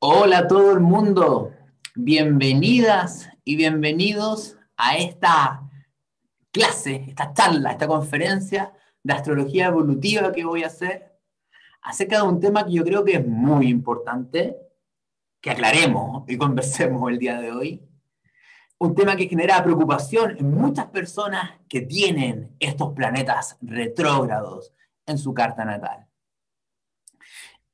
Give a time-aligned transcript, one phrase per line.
[0.00, 1.50] Hola a todo el mundo,
[1.96, 5.68] bienvenidas y bienvenidos a esta
[6.52, 8.72] clase, esta charla, esta conferencia
[9.02, 11.18] de astrología evolutiva que voy a hacer
[11.82, 14.56] acerca de un tema que yo creo que es muy importante,
[15.40, 17.82] que aclaremos y conversemos el día de hoy.
[18.78, 24.72] Un tema que genera preocupación en muchas personas que tienen estos planetas retrógrados
[25.06, 26.07] en su carta natal.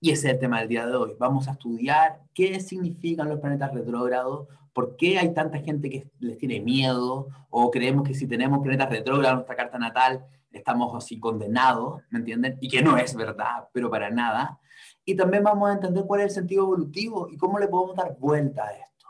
[0.05, 1.17] Y ese es el tema del día de hoy.
[1.19, 6.37] Vamos a estudiar qué significan los planetas retrógrados, por qué hay tanta gente que les
[6.37, 11.19] tiene miedo o creemos que si tenemos planetas retrógrados en nuestra carta natal estamos así
[11.19, 12.59] condenados, ¿me entienden?
[12.61, 14.61] Y que no es verdad, pero para nada.
[15.07, 18.15] Y también vamos a entender cuál es el sentido evolutivo y cómo le podemos dar
[18.19, 19.07] vuelta a esto.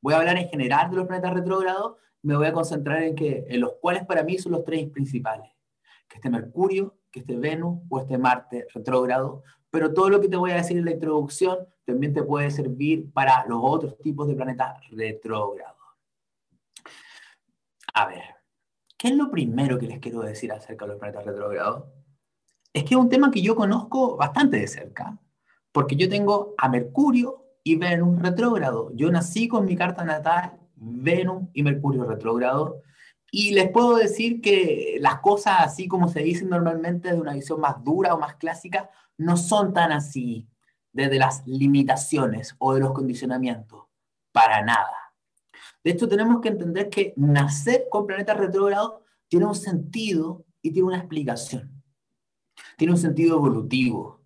[0.00, 3.44] Voy a hablar en general de los planetas retrógrados, me voy a concentrar en, que,
[3.48, 5.50] en los cuales para mí son los tres principales.
[6.06, 10.36] Que esté Mercurio, que esté Venus o este Marte retrógrado, pero todo lo que te
[10.36, 14.34] voy a decir en la introducción también te puede servir para los otros tipos de
[14.34, 15.76] planetas retrógrados.
[17.94, 18.22] A ver,
[18.96, 21.84] ¿qué es lo primero que les quiero decir acerca de los planetas retrógrados?
[22.72, 25.18] Es que es un tema que yo conozco bastante de cerca,
[25.72, 28.90] porque yo tengo a Mercurio y Venus retrógrado.
[28.94, 32.82] Yo nací con mi carta natal Venus y Mercurio retrógrado,
[33.30, 37.60] y les puedo decir que las cosas así como se dicen normalmente de una visión
[37.60, 40.48] más dura o más clásica, no son tan así
[40.92, 43.84] desde las limitaciones o de los condicionamientos,
[44.32, 45.14] para nada.
[45.84, 50.88] De hecho, tenemos que entender que nacer con planetas retrógrados tiene un sentido y tiene
[50.88, 51.82] una explicación.
[52.76, 54.22] Tiene un sentido evolutivo.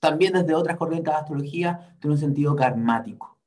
[0.00, 3.38] También desde otras corrientes de astrología tiene un sentido karmático.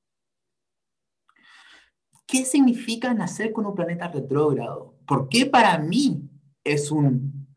[2.27, 4.95] ¿Qué significa nacer con un planeta retrógrado?
[5.07, 6.27] ¿Por qué para mí
[6.63, 7.47] es un,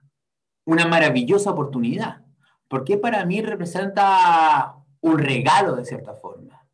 [0.67, 2.23] una maravillosa oportunidad?
[2.69, 6.67] ¿Por qué para mí representa un regalo de cierta forma?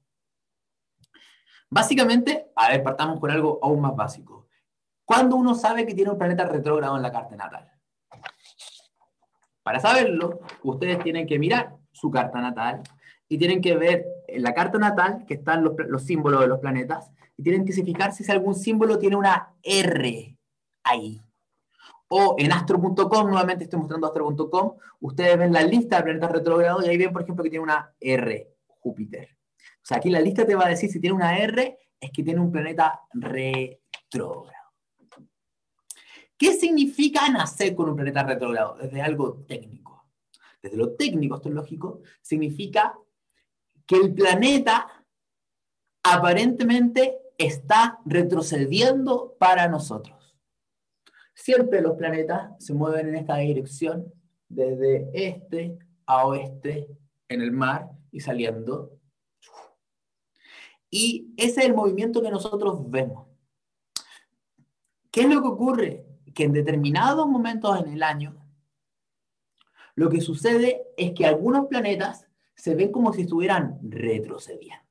[1.70, 4.48] Básicamente, a ver, partamos con algo aún más básico.
[5.04, 7.70] ¿Cuándo uno sabe que tiene un planeta retrógrado en la carta natal?
[9.62, 12.82] Para saberlo, ustedes tienen que mirar su carta natal
[13.28, 17.10] y tienen que ver en la carta natal que están los símbolos de los planetas
[17.36, 20.36] y tienen que fijarse si algún símbolo tiene una R
[20.84, 21.24] ahí
[22.16, 26.88] o en astro.com, nuevamente estoy mostrando astro.com, ustedes ven la lista de planetas retrógrados y
[26.88, 29.36] ahí ven, por ejemplo, que tiene una R, Júpiter.
[29.58, 32.22] O sea, aquí la lista te va a decir si tiene una R, es que
[32.22, 34.52] tiene un planeta retrógrado.
[36.36, 38.76] ¿Qué significa nacer con un planeta retrógrado?
[38.76, 40.06] Desde algo técnico.
[40.62, 42.96] Desde lo técnico astrológico, significa
[43.86, 45.04] que el planeta
[46.02, 50.36] aparentemente está retrocediendo para nosotros.
[51.34, 54.12] Siempre los planetas se mueven en esta dirección,
[54.48, 56.88] desde este a oeste
[57.28, 58.92] en el mar y saliendo.
[60.90, 63.26] Y ese es el movimiento que nosotros vemos.
[65.10, 66.06] ¿Qué es lo que ocurre?
[66.34, 68.44] Que en determinados momentos en el año,
[69.96, 74.83] lo que sucede es que algunos planetas se ven como si estuvieran retrocediendo.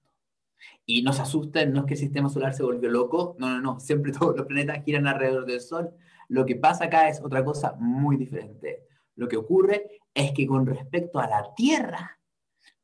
[0.86, 3.62] Y no se asusten, no es que el sistema solar se volvió loco, no, no,
[3.62, 5.92] no, siempre todos los planetas giran alrededor del Sol,
[6.28, 8.88] lo que pasa acá es otra cosa muy diferente.
[9.16, 12.20] Lo que ocurre es que con respecto a la Tierra,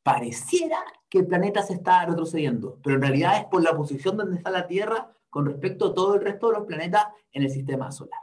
[0.02, 4.36] pareciera que el planeta se está retrocediendo, pero en realidad es por la posición donde
[4.36, 7.90] está la Tierra con respecto a todo el resto de los planetas en el sistema
[7.92, 8.20] solar.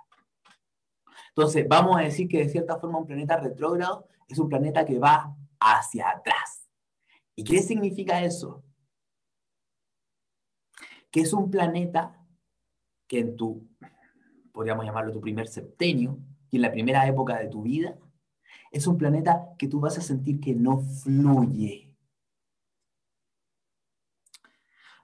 [1.30, 5.00] Entonces, vamos a decir que de cierta forma un planeta retrógrado es un planeta que
[5.00, 6.68] va hacia atrás.
[7.36, 8.64] ¿Y qué significa eso?
[11.20, 12.24] Es un planeta
[13.08, 13.68] que en tu
[14.52, 16.20] podríamos llamarlo tu primer septenio,
[16.50, 17.96] y en la primera época de tu vida,
[18.72, 21.96] es un planeta que tú vas a sentir que no fluye.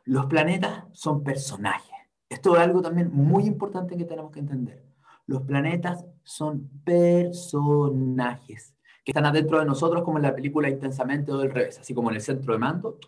[0.06, 1.96] Los planetas son personajes.
[2.30, 4.84] Esto es algo también muy importante que tenemos que entender.
[5.26, 11.38] Los planetas son personajes que están adentro de nosotros como en la película Intensamente o
[11.38, 13.00] del revés, así como en el centro de mando.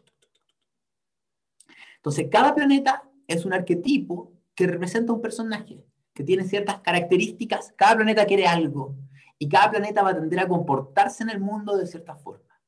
[2.05, 7.95] Entonces, cada planeta es un arquetipo que representa un personaje que tiene ciertas características, cada
[7.95, 8.95] planeta quiere algo
[9.39, 12.61] y cada planeta va a tender a comportarse en el mundo de cierta forma.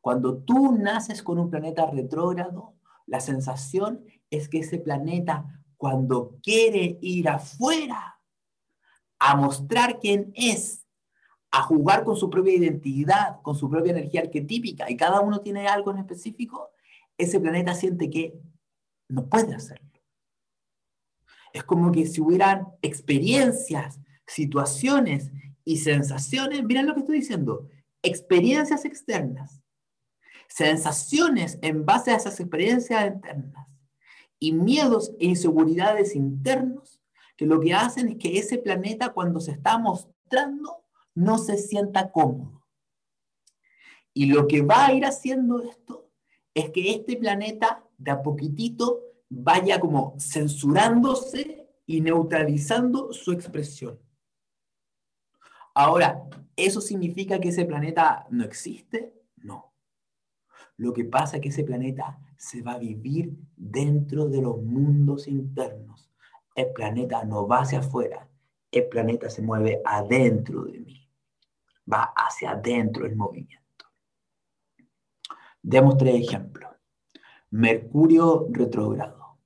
[0.00, 2.72] Cuando tú naces con un planeta retrógrado,
[3.04, 8.20] la sensación es que ese planeta, cuando quiere ir afuera
[9.18, 10.86] a mostrar quién es,
[11.50, 15.68] a jugar con su propia identidad, con su propia energía arquetípica, y cada uno tiene
[15.68, 16.69] algo en específico,
[17.22, 18.38] ese planeta siente que
[19.08, 19.88] no puede hacerlo.
[21.52, 25.30] Es como que si hubieran experiencias, situaciones
[25.64, 27.68] y sensaciones, miren lo que estoy diciendo,
[28.02, 29.62] experiencias externas,
[30.48, 33.66] sensaciones en base a esas experiencias internas
[34.38, 37.00] y miedos e inseguridades internos
[37.36, 40.84] que lo que hacen es que ese planeta cuando se está mostrando
[41.14, 42.66] no se sienta cómodo.
[44.12, 45.99] Y lo que va a ir haciendo esto
[46.54, 53.98] es que este planeta de a poquitito vaya como censurándose y neutralizando su expresión.
[55.74, 59.14] Ahora, ¿eso significa que ese planeta no existe?
[59.36, 59.72] No.
[60.76, 65.28] Lo que pasa es que ese planeta se va a vivir dentro de los mundos
[65.28, 66.10] internos.
[66.54, 68.28] El planeta no va hacia afuera,
[68.72, 71.08] el planeta se mueve adentro de mí.
[71.90, 73.59] Va hacia adentro el movimiento.
[75.62, 76.70] Demos tres ejemplos.
[77.50, 79.38] Mercurio retrógrado.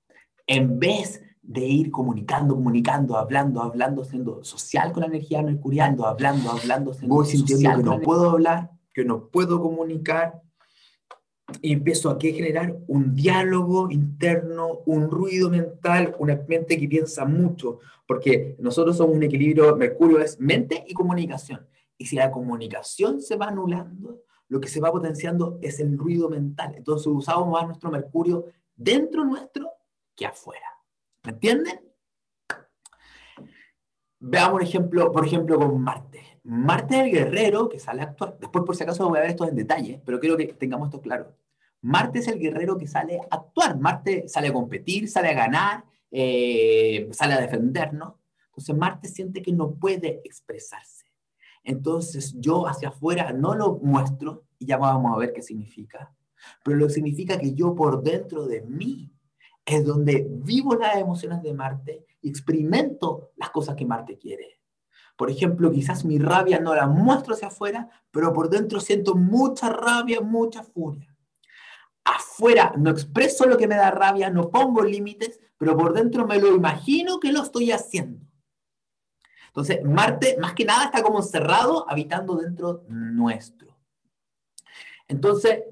[0.46, 6.50] En vez de ir comunicando, comunicando, hablando, hablando, siendo social con la energía mercuriano, hablando,
[6.50, 10.42] hablando, siendo Voy sintiendo que no puedo hablar, que no puedo comunicar,
[11.60, 17.80] y empiezo a generar un diálogo interno, un ruido mental, una mente que piensa mucho,
[18.06, 21.66] porque nosotros somos un equilibrio, Mercurio es mente y comunicación.
[21.98, 26.28] Y si la comunicación se va anulando, lo que se va potenciando es el ruido
[26.28, 26.74] mental.
[26.76, 28.46] Entonces usamos más nuestro Mercurio
[28.76, 29.70] dentro nuestro
[30.14, 30.66] que afuera.
[31.24, 31.80] ¿Me entienden?
[34.20, 36.40] Veamos un ejemplo, por ejemplo, con Marte.
[36.44, 38.38] Marte es el guerrero que sale a actuar.
[38.38, 41.00] Después, por si acaso, voy a ver esto en detalle, pero quiero que tengamos esto
[41.00, 41.36] claro.
[41.82, 43.78] Marte es el guerrero que sale a actuar.
[43.78, 48.14] Marte sale a competir, sale a ganar, eh, sale a defendernos.
[48.48, 51.03] Entonces, Marte siente que no puede expresarse.
[51.64, 56.14] Entonces, yo hacia afuera no lo muestro y ya vamos a ver qué significa.
[56.62, 59.10] Pero lo que significa que yo por dentro de mí
[59.64, 64.60] es donde vivo las emociones de Marte y experimento las cosas que Marte quiere.
[65.16, 69.70] Por ejemplo, quizás mi rabia no la muestro hacia afuera, pero por dentro siento mucha
[69.70, 71.16] rabia, mucha furia.
[72.04, 76.38] Afuera no expreso lo que me da rabia, no pongo límites, pero por dentro me
[76.38, 78.26] lo imagino que lo estoy haciendo.
[79.54, 83.78] Entonces, Marte más que nada está como encerrado, habitando dentro nuestro.
[85.06, 85.62] Entonces,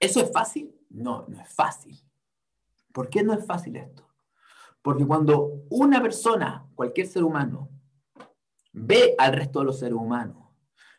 [0.00, 0.74] ¿eso es fácil?
[0.88, 2.00] No, no es fácil.
[2.94, 4.08] ¿Por qué no es fácil esto?
[4.80, 7.68] Porque cuando una persona, cualquier ser humano,
[8.72, 10.45] ve al resto de los seres humanos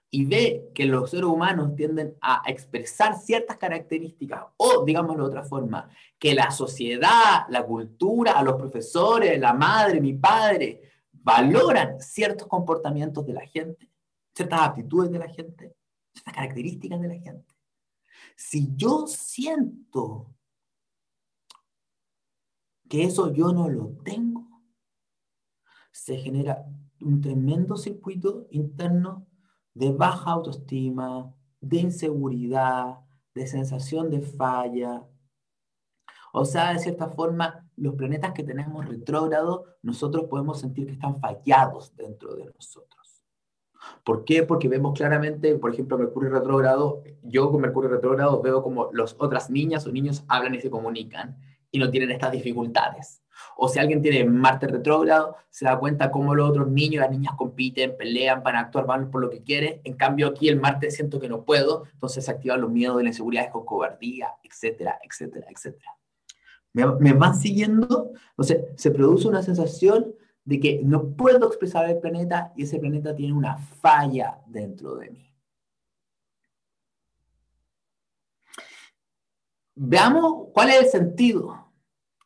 [0.09, 5.43] y ve que los seres humanos tienden a expresar ciertas características, o digámoslo de otra
[5.43, 10.81] forma, que la sociedad, la cultura, a los profesores, la madre, mi padre,
[11.11, 13.91] valoran ciertos comportamientos de la gente,
[14.33, 15.75] ciertas actitudes de la gente,
[16.13, 17.53] ciertas características de la gente.
[18.35, 20.33] Si yo siento
[22.87, 24.47] que eso yo no lo tengo,
[25.91, 26.63] se genera
[27.01, 29.27] un tremendo circuito interno
[29.77, 31.31] de baja autoestima,
[31.61, 32.97] de inseguridad,
[33.35, 35.03] de sensación de falla.
[36.33, 41.19] O sea, de cierta forma, los planetas que tenemos retrógrados, nosotros podemos sentir que están
[41.19, 43.23] fallados dentro de nosotros.
[44.03, 44.43] ¿Por qué?
[44.43, 49.51] Porque vemos claramente, por ejemplo, Mercurio retrógrado, yo con Mercurio retrógrado veo como las otras
[49.51, 51.37] niñas o niños hablan y se comunican
[51.69, 53.21] y no tienen estas dificultades.
[53.55, 57.33] O si alguien tiene Marte retrógrado, se da cuenta cómo los otros niños las niñas
[57.37, 59.81] compiten, pelean, van a actuar, van por lo que quieren.
[59.83, 63.03] En cambio, aquí el Marte siento que no puedo, entonces se activan los miedos de
[63.03, 65.91] la inseguridad con cobardía, etcétera, etcétera, etcétera.
[66.73, 68.11] ¿Me, me van siguiendo?
[68.31, 70.13] Entonces, se produce una sensación
[70.47, 75.09] de que no puedo expresar el planeta y ese planeta tiene una falla dentro de
[75.09, 75.33] mí.
[79.75, 81.66] Veamos cuál es el sentido,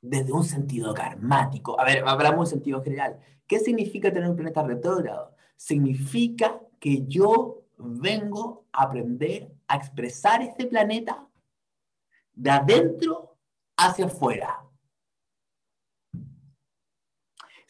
[0.02, 1.80] desde un sentido karmático.
[1.80, 3.20] A ver, hablamos en sentido general.
[3.48, 5.36] ¿Qué significa tener un planeta retrógrado?
[5.56, 11.28] Significa que yo vengo a aprender a expresar este planeta
[12.34, 13.38] de adentro
[13.78, 14.62] hacia afuera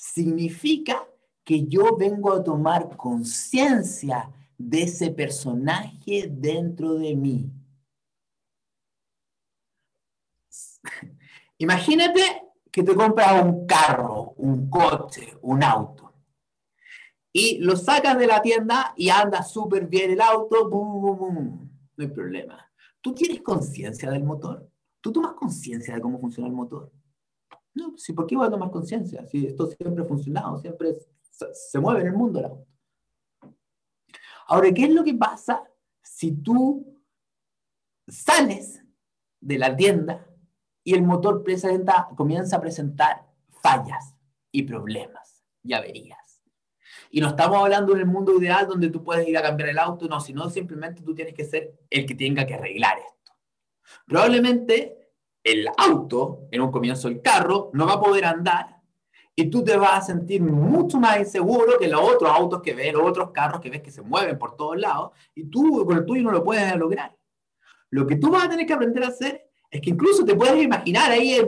[0.01, 1.07] significa
[1.43, 7.51] que yo vengo a tomar conciencia de ese personaje dentro de mí.
[11.61, 12.21] Imagínate
[12.71, 16.11] que te compras un carro, un coche, un auto,
[17.31, 22.67] y lo sacas de la tienda y anda súper bien el auto, no hay problema.
[22.99, 24.67] ¿Tú tienes conciencia del motor?
[25.01, 26.91] ¿Tú tomas conciencia de cómo funciona el motor?
[27.75, 29.23] No, sí, ¿por qué voy a tomar conciencia?
[29.27, 30.97] Si esto siempre ha funcionado, siempre
[31.29, 32.67] se, mueve en el mundo el auto.
[34.47, 35.63] Ahora, ¿qué es lo que pasa
[36.01, 36.99] si tú
[38.07, 38.83] sales
[39.39, 40.27] de la tienda
[40.83, 41.43] y el motor
[42.15, 43.27] comienza a presentar
[43.61, 44.15] fallas
[44.51, 46.41] y problemas y averías?
[47.09, 49.79] Y no estamos hablando en el mundo ideal donde tú puedes ir a cambiar el
[49.79, 53.33] auto, no, sino simplemente tú tienes que ser el que tenga que arreglar esto.
[54.05, 55.09] Probablemente
[55.43, 58.81] el auto, en un comienzo el carro, no va a poder andar
[59.35, 62.93] y tú te vas a sentir mucho más inseguro que los otros autos que ves,
[62.93, 66.05] los otros carros que ves que se mueven por todos lados y tú con el
[66.05, 67.15] tuyo no lo puedes lograr.
[67.89, 70.61] Lo que tú vas a tener que aprender a hacer es que incluso te puedes
[70.61, 71.39] imaginar ahí,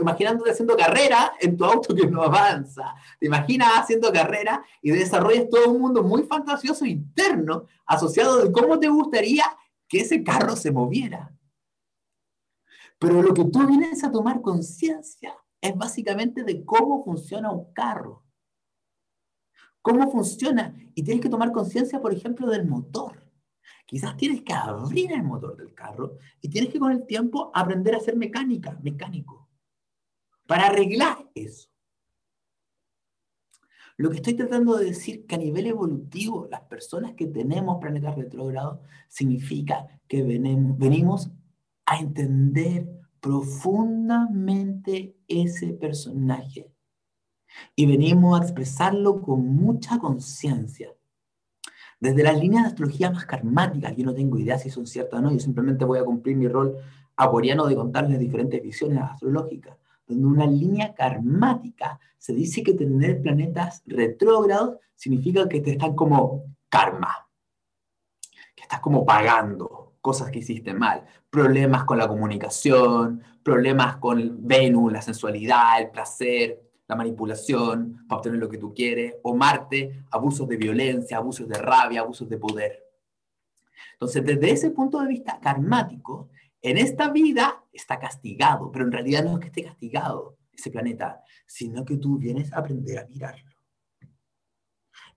[0.00, 2.94] imaginándote haciendo carrera en tu auto que no avanza.
[3.18, 8.78] Te imaginas haciendo carrera y desarrollas todo un mundo muy fantasioso interno asociado de cómo
[8.78, 9.44] te gustaría
[9.88, 11.36] que ese carro se moviera.
[13.00, 18.22] Pero lo que tú vienes a tomar conciencia es básicamente de cómo funciona un carro.
[19.82, 20.76] ¿Cómo funciona?
[20.94, 23.23] Y tienes que tomar conciencia, por ejemplo, del motor.
[23.86, 27.94] Quizás tienes que abrir el motor del carro y tienes que con el tiempo aprender
[27.94, 29.48] a ser mecánica, mecánico,
[30.46, 31.68] para arreglar eso.
[33.96, 38.16] Lo que estoy tratando de decir que a nivel evolutivo, las personas que tenemos planetas
[38.16, 41.30] retrógrados, significa que venimos, venimos
[41.86, 42.88] a entender
[43.20, 46.72] profundamente ese personaje
[47.76, 50.92] y venimos a expresarlo con mucha conciencia
[52.00, 55.22] desde las líneas de astrología más karmáticas, yo no tengo idea si son ciertas o
[55.22, 56.76] no, yo simplemente voy a cumplir mi rol
[57.16, 59.76] aporiano de contarles diferentes visiones astrológicas.
[60.06, 66.44] Donde una línea karmática se dice que tener planetas retrógrados significa que te están como
[66.68, 67.28] karma,
[68.54, 74.92] que estás como pagando cosas que hiciste mal, problemas con la comunicación, problemas con Venus,
[74.92, 80.46] la sensualidad, el placer, la manipulación para obtener lo que tú quieres, o Marte, abusos
[80.48, 82.84] de violencia, abusos de rabia, abusos de poder.
[83.92, 86.28] Entonces, desde ese punto de vista karmático,
[86.60, 91.22] en esta vida está castigado, pero en realidad no es que esté castigado ese planeta,
[91.46, 93.50] sino que tú vienes a aprender a mirarlo.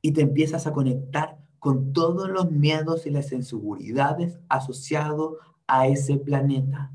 [0.01, 6.17] Y te empiezas a conectar con todos los miedos y las inseguridades asociados a ese
[6.17, 6.91] planeta,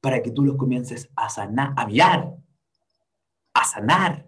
[0.00, 2.40] para que tú los comiences a sanar, a mirar
[3.54, 4.26] a sanar,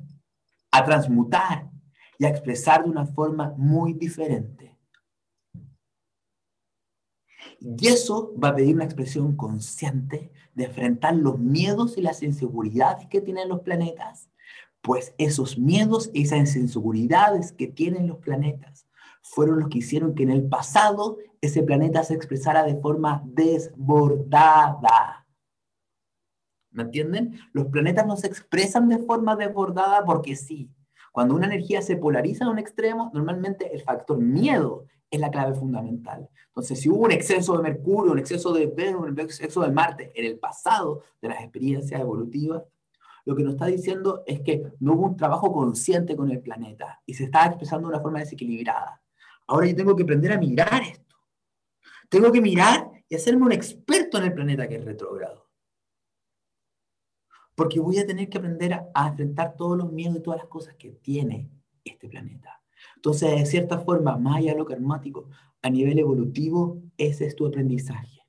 [0.71, 1.71] a transmutar
[2.19, 4.79] y a expresar de una forma muy diferente.
[7.61, 13.07] Y eso va a pedir una expresión consciente de enfrentar los miedos y las inseguridades
[13.07, 14.29] que tienen los planetas,
[14.81, 18.87] pues esos miedos y esas inseguridades que tienen los planetas
[19.23, 25.22] fueron los que hicieron que en el pasado ese planeta se expresara de forma desbordada.
[26.73, 27.38] ¿Me entienden?
[27.52, 30.71] Los planetas no se expresan de forma desbordada porque sí.
[31.12, 35.55] Cuando una energía se polariza en un extremo, normalmente el factor miedo es la clave
[35.55, 36.29] fundamental.
[36.47, 40.11] Entonces, si hubo un exceso de Mercurio, un exceso de Venus, un exceso de Marte
[40.14, 42.62] en el pasado de las experiencias evolutivas,
[43.26, 47.00] lo que nos está diciendo es que no hubo un trabajo consciente con el planeta
[47.05, 49.00] y se está expresando de una forma desequilibrada.
[49.47, 51.14] Ahora yo tengo que aprender a mirar esto.
[52.09, 55.51] Tengo que mirar y hacerme un experto en el planeta que es retrógrado
[57.54, 60.75] porque voy a tener que aprender a, enfrentar todos los miedos y todas las cosas
[60.76, 61.50] que tiene
[61.85, 62.61] este planeta.
[62.97, 65.28] Entonces, de cierta forma, más allá de lo karmático,
[65.61, 68.21] a nivel evolutivo, ese es tu aprendizaje.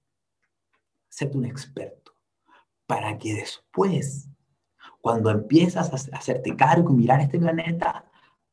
[1.10, 2.14] Ser un experto.
[2.86, 4.30] Para que después,
[5.02, 8.06] cuando empiezas a hacerte cargo y mirar este planeta,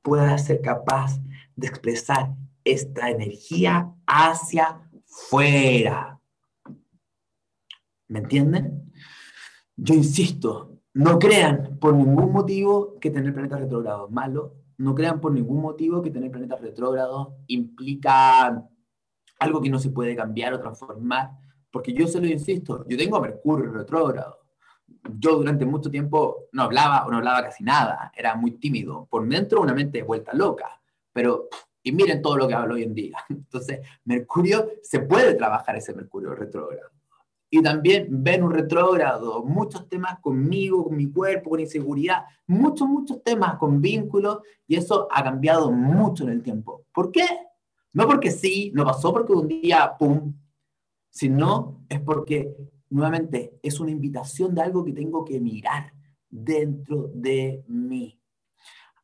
[0.03, 1.19] puedas ser capaz
[1.57, 2.35] de expresar
[2.65, 6.21] esta energía hacia fuera.
[8.09, 8.90] ¿Me entienden?
[9.83, 15.33] Yo insisto, no crean por ningún motivo que tener planetas retrógrados malo, no crean por
[15.33, 18.63] ningún motivo que tener planetas retrógrados implica
[19.39, 21.31] algo que no se puede cambiar o transformar,
[21.71, 24.41] porque yo se lo insisto, yo tengo a Mercurio retrógrado.
[25.19, 29.07] Yo durante mucho tiempo no hablaba o no hablaba casi nada, era muy tímido.
[29.07, 30.79] Por dentro una mente vuelta loca,
[31.11, 31.49] pero
[31.83, 33.17] y miren todo lo que hablo hoy en día.
[33.31, 37.00] Entonces, Mercurio, se puede trabajar ese Mercurio retrógrado
[37.51, 43.23] y también ven un retrógrado, muchos temas conmigo, con mi cuerpo, con inseguridad, muchos, muchos
[43.25, 44.39] temas con vínculos,
[44.69, 46.85] y eso ha cambiado mucho en el tiempo.
[46.95, 47.27] ¿Por qué?
[47.93, 50.33] No porque sí, no pasó porque un día, ¡pum!,
[51.11, 52.55] sino es porque,
[52.89, 55.93] nuevamente, es una invitación de algo que tengo que mirar
[56.29, 58.17] dentro de mí.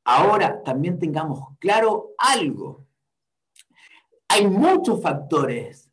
[0.04, 2.86] Ahora, también tengamos claro algo.
[4.28, 5.85] Hay muchos factores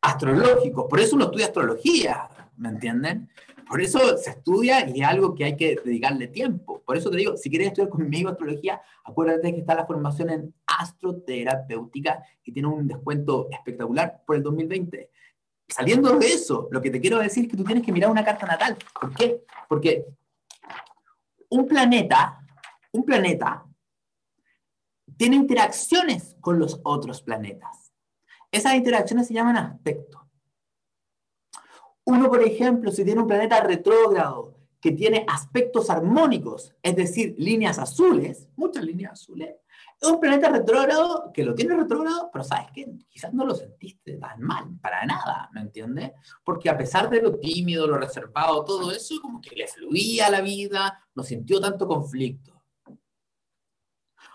[0.00, 3.28] astrológicos, por eso uno estudia astrología, ¿me entienden?
[3.68, 6.82] Por eso se estudia y es algo que hay que dedicarle tiempo.
[6.86, 10.54] Por eso te digo, si quieres estudiar conmigo astrología, acuérdate que está la formación en
[10.66, 15.10] astroterapéutica y tiene un descuento espectacular por el 2020.
[15.68, 18.24] Saliendo de eso, lo que te quiero decir es que tú tienes que mirar una
[18.24, 18.76] carta natal.
[18.98, 19.44] ¿Por qué?
[19.68, 20.06] Porque
[21.50, 22.40] un planeta,
[22.92, 23.66] un planeta
[25.18, 27.77] tiene interacciones con los otros planetas.
[28.50, 30.22] Esas interacciones se llaman aspectos.
[32.04, 37.78] Uno, por ejemplo, si tiene un planeta retrógrado que tiene aspectos armónicos, es decir, líneas
[37.78, 39.56] azules, muchas líneas azules,
[40.00, 44.16] es un planeta retrógrado que lo tiene retrógrado, pero sabes que quizás no lo sentiste
[44.16, 46.12] tan mal, para nada, ¿me entiendes?
[46.44, 50.40] Porque a pesar de lo tímido, lo reservado, todo eso, como que le fluía la
[50.40, 52.62] vida, no sintió tanto conflicto.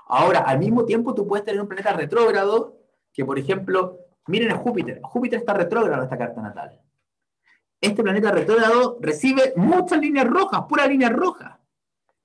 [0.08, 2.78] Ahora, al mismo tiempo, tú puedes tener un planeta retrógrado
[3.14, 5.00] que, por ejemplo, miren a Júpiter.
[5.04, 6.80] Júpiter está retrógrado en esta carta natal.
[7.82, 11.60] Este planeta retrógrado recibe muchas líneas rojas, pura línea roja.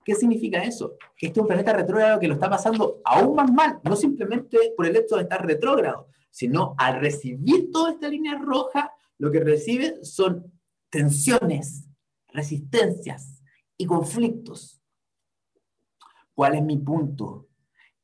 [0.05, 0.97] ¿Qué significa eso?
[1.17, 4.57] Que este es un planeta retrógrado que lo está pasando aún más mal, no simplemente
[4.77, 9.41] por el hecho de estar retrógrado, sino al recibir toda esta línea roja, lo que
[9.41, 10.53] recibe son
[10.91, 11.89] tensiones,
[12.29, 13.43] resistencias
[13.77, 14.81] y conflictos.
[16.35, 17.49] ¿Cuál es mi punto?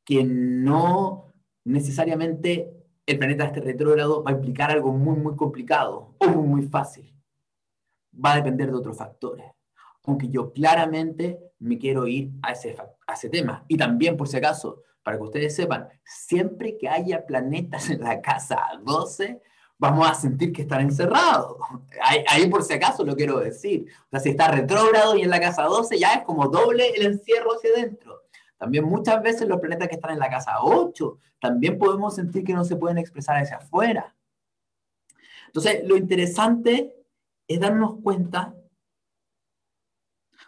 [0.05, 1.33] Que no
[1.65, 6.63] necesariamente el planeta este retrógrado va a implicar algo muy, muy complicado o muy, muy
[6.69, 7.15] fácil.
[8.15, 9.55] Va a depender de otros factores
[10.05, 12.77] aunque yo claramente me quiero ir a ese,
[13.31, 13.65] tema.
[13.69, 18.21] Y también, por si acaso, para que ustedes sepan, siempre que haya planetas en la
[18.21, 19.41] casa 12,
[19.79, 21.57] vamos a sentir que están encerrados.
[22.29, 23.87] Ahí, por si acaso lo quiero decir.
[24.07, 27.07] O sea, si está retrógrado y en la casa 12, ya es como doble el
[27.07, 28.24] encierro hacia adentro.
[28.65, 32.55] También muchas veces los planetas que están en la casa 8, también podemos sentir que
[32.55, 34.17] no se pueden expresar hacia afuera.
[35.49, 36.97] Entonces, lo interesante
[37.47, 38.55] es darnos cuenta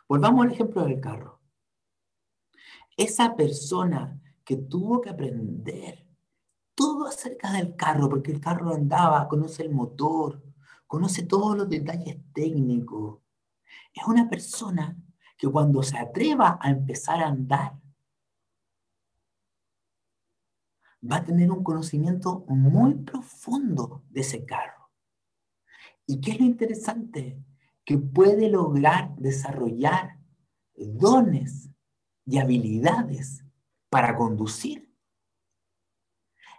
[0.08, 1.40] Volvamos al ejemplo del carro.
[2.96, 6.06] Esa persona que tuvo que aprender
[6.75, 10.42] todo acerca del carro, porque el carro andaba, conoce el motor,
[10.87, 13.18] conoce todos los detalles técnicos.
[13.92, 14.96] Es una persona
[15.37, 17.76] que cuando se atreva a empezar a andar,
[21.11, 24.91] va a tener un conocimiento muy profundo de ese carro.
[26.07, 27.43] ¿Y qué es lo interesante?
[27.87, 30.19] que puede lograr desarrollar
[30.75, 31.71] dones
[32.27, 33.45] y habilidades
[33.88, 34.92] para conducir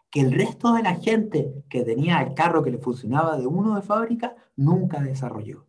[0.10, 3.76] que el resto de la gente que tenía el carro que le funcionaba de uno
[3.76, 5.68] de fábrica nunca desarrolló.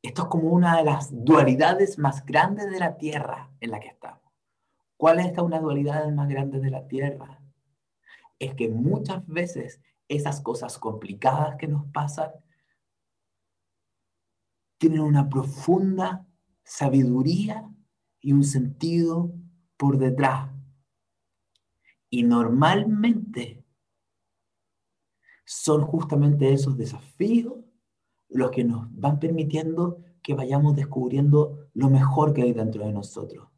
[0.00, 3.88] Esto es como una de las dualidades más grandes de la Tierra en la que
[3.88, 4.22] estamos.
[4.96, 7.37] ¿Cuál es esta una dualidad más grande de la Tierra?
[8.38, 12.30] Es que muchas veces esas cosas complicadas que nos pasan
[14.78, 16.26] tienen una profunda
[16.62, 17.68] sabiduría
[18.20, 19.32] y un sentido
[19.76, 20.50] por detrás.
[22.10, 23.64] Y normalmente
[25.44, 27.54] son justamente esos desafíos
[28.28, 33.48] los que nos van permitiendo que vayamos descubriendo lo mejor que hay dentro de nosotros,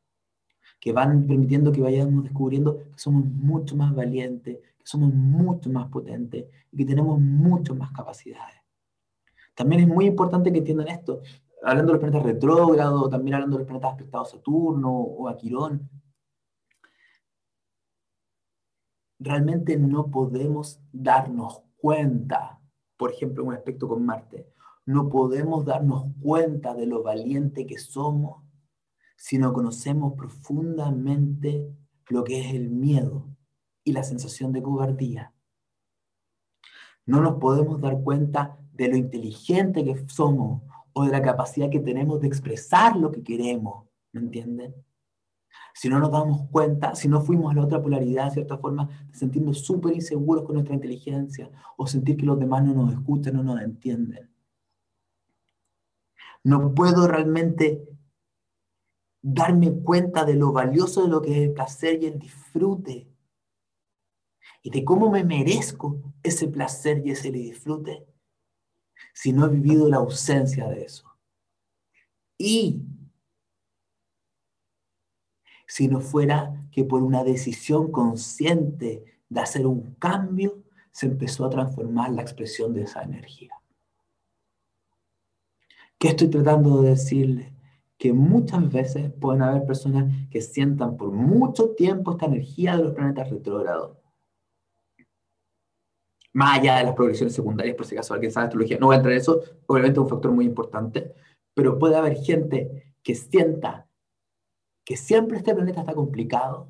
[0.80, 5.88] que van permitiendo que vayamos descubriendo que somos mucho más valientes, que somos mucho más
[5.88, 8.56] potentes y que tenemos mucho más capacidades.
[9.54, 11.20] También es muy importante que entiendan esto,
[11.62, 15.36] hablando de los planetas retrógrados, también hablando de los planetas aspectados a Saturno o a
[15.36, 15.88] Quirón.
[19.18, 22.58] Realmente no podemos darnos cuenta,
[22.96, 24.46] por ejemplo, en un aspecto con Marte,
[24.86, 28.42] no podemos darnos cuenta de lo valiente que somos
[29.20, 31.70] si no conocemos profundamente
[32.08, 33.28] lo que es el miedo
[33.84, 35.34] y la sensación de cobardía.
[37.04, 40.62] No nos podemos dar cuenta de lo inteligente que somos
[40.94, 44.74] o de la capacidad que tenemos de expresar lo que queremos, ¿me entienden?
[45.74, 48.88] Si no nos damos cuenta, si no fuimos a la otra polaridad, de cierta forma,
[49.06, 53.34] de sentirnos súper inseguros con nuestra inteligencia o sentir que los demás no nos escuchan,
[53.34, 54.30] no nos entienden.
[56.42, 57.86] No puedo realmente
[59.22, 63.06] darme cuenta de lo valioso de lo que es el placer y el disfrute
[64.62, 68.06] y de cómo me merezco ese placer y ese disfrute
[69.12, 71.06] si no he vivido la ausencia de eso.
[72.38, 72.82] Y
[75.66, 81.50] si no fuera que por una decisión consciente de hacer un cambio, se empezó a
[81.50, 83.54] transformar la expresión de esa energía.
[85.98, 87.54] ¿Qué estoy tratando de decirle?
[88.00, 92.94] Que muchas veces pueden haber personas que sientan por mucho tiempo esta energía de los
[92.94, 94.00] planetas retrógrados
[96.32, 98.98] más allá de las progresiones secundarias, por si acaso alguien sabe astrología, no voy a
[98.98, 101.12] entrar en eso, obviamente es un factor muy importante,
[101.54, 103.88] pero puede haber gente que sienta
[104.84, 106.68] que siempre este planeta está complicado.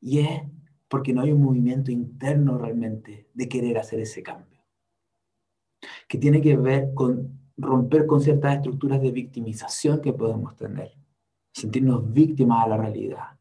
[0.00, 0.42] Y es
[0.88, 4.64] porque no hay un movimiento interno realmente de querer hacer ese cambio,
[6.06, 10.92] que tiene que ver con romper con ciertas estructuras de victimización que podemos tener,
[11.52, 13.36] sentirnos víctimas a la realidad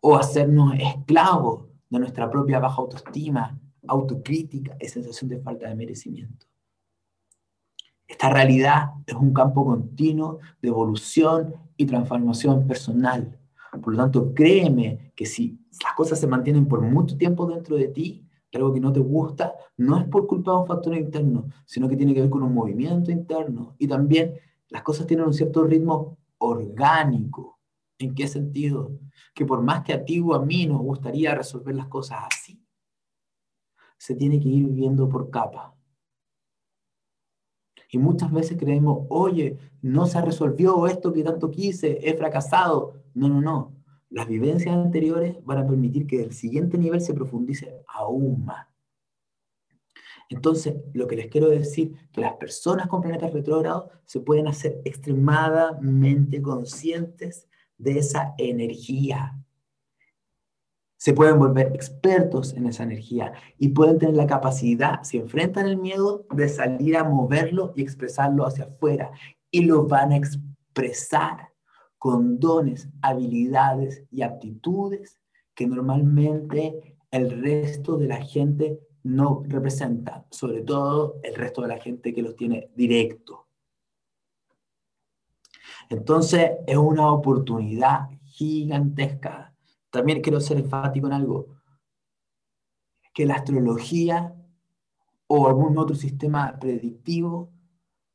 [0.00, 6.46] o hacernos esclavos de nuestra propia baja autoestima, autocrítica y sensación de falta de merecimiento.
[8.06, 13.38] Esta realidad es un campo continuo de evolución y transformación personal.
[13.80, 17.88] Por lo tanto, créeme que si las cosas se mantienen por mucho tiempo dentro de
[17.88, 18.26] ti,
[18.58, 21.96] algo que no te gusta, no es por culpa de un factor interno, sino que
[21.96, 23.74] tiene que ver con un movimiento interno.
[23.78, 24.34] Y también
[24.68, 27.58] las cosas tienen un cierto ritmo orgánico.
[27.98, 28.90] ¿En qué sentido?
[29.34, 32.60] Que por más que a ti o a mí nos gustaría resolver las cosas así,
[33.96, 35.74] se tiene que ir viviendo por capa.
[37.90, 42.94] Y muchas veces creemos, oye, no se resolvió esto que tanto quise, he fracasado.
[43.14, 43.81] No, no, no.
[44.12, 48.66] Las vivencias anteriores van a permitir que el siguiente nivel se profundice aún más.
[50.28, 54.82] Entonces, lo que les quiero decir, que las personas con planetas retrógrados se pueden hacer
[54.84, 57.48] extremadamente conscientes
[57.78, 59.42] de esa energía.
[60.98, 65.78] Se pueden volver expertos en esa energía y pueden tener la capacidad, si enfrentan el
[65.78, 69.10] miedo, de salir a moverlo y expresarlo hacia afuera.
[69.50, 71.51] Y lo van a expresar
[72.02, 75.20] con dones, habilidades y aptitudes
[75.54, 81.78] que normalmente el resto de la gente no representa, sobre todo el resto de la
[81.78, 83.46] gente que los tiene directo.
[85.90, 89.54] Entonces es una oportunidad gigantesca.
[89.88, 91.54] También quiero ser enfático en algo,
[93.14, 94.34] que la astrología
[95.28, 97.52] o algún otro sistema predictivo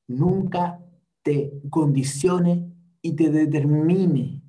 [0.07, 0.83] nunca
[1.23, 4.41] te condicione y te determine.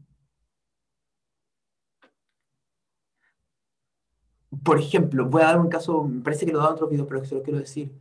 [4.64, 6.90] Por ejemplo, voy a dar un caso, me parece que lo he dado en otros
[6.90, 7.92] videos, pero se lo quiero decir.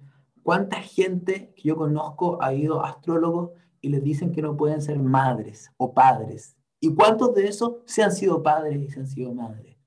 [0.44, 4.82] ¿Cuánta gente que yo conozco ha ido a astrólogos y les dicen que no pueden
[4.82, 6.56] ser madres o padres?
[6.80, 9.78] ¿Y cuántos de esos se han sido padres y se han sido madres?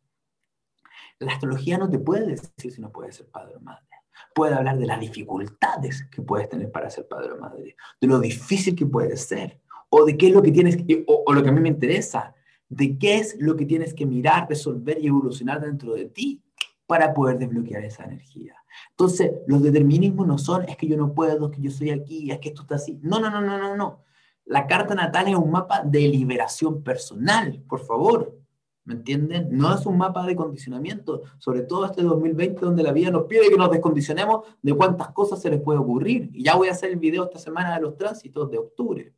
[1.19, 3.87] La astrología no te puede decir si no puedes ser padre o madre.
[4.35, 8.19] Puede hablar de las dificultades que puedes tener para ser padre o madre, de lo
[8.19, 9.61] difícil que puede ser,
[9.91, 12.35] o de qué es lo que tienes, o, o lo que a mí me interesa,
[12.69, 16.43] de qué es lo que tienes que mirar, resolver y evolucionar dentro de ti
[16.87, 18.55] para poder desbloquear esa energía.
[18.91, 22.31] Entonces, los determinismos no son, es que yo no puedo, es que yo soy aquí,
[22.31, 22.99] es que esto está así.
[23.03, 24.05] No, no, no, no, no, no.
[24.45, 28.37] La carta natal es un mapa de liberación personal, por favor.
[28.85, 29.49] ¿Me entienden?
[29.53, 33.49] No es un mapa de condicionamiento, sobre todo este 2020 donde la vida nos pide
[33.49, 36.31] que nos descondicionemos de cuántas cosas se les puede ocurrir.
[36.33, 39.15] Y ya voy a hacer el video esta semana de los tránsitos de octubre.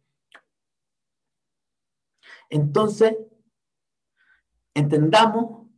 [2.53, 3.17] Entonces,
[4.75, 5.69] entendamos,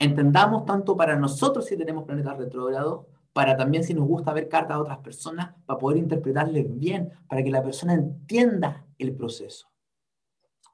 [0.00, 4.78] entendamos tanto para nosotros si tenemos planetas retrógrados, para también si nos gusta ver cartas
[4.78, 9.70] de otras personas, para poder interpretarles bien, para que la persona entienda el proceso.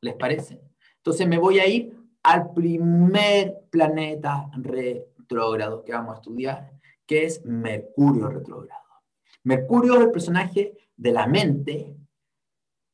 [0.01, 0.62] ¿Les parece?
[0.97, 6.73] Entonces me voy a ir al primer planeta retrógrado que vamos a estudiar,
[7.05, 8.81] que es Mercurio retrógrado.
[9.45, 11.95] Mercurio es el personaje de la mente,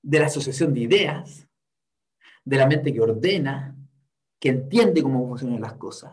[0.02, 1.43] de la asociación de ideas,
[2.44, 3.76] de la mente que ordena,
[4.38, 6.12] que entiende cómo funcionan las cosas,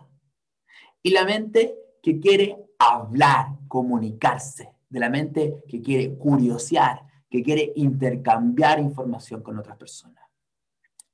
[1.03, 7.71] y la mente que quiere hablar, comunicarse, de la mente que quiere curiosear, que quiere
[7.75, 10.23] intercambiar información con otras personas.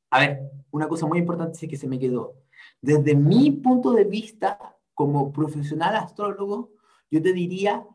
[0.10, 2.36] A ver, una cosa muy importante que se me quedó.
[2.82, 6.72] Desde mi punto de vista como profesional astrólogo,
[7.12, 7.86] yo te diría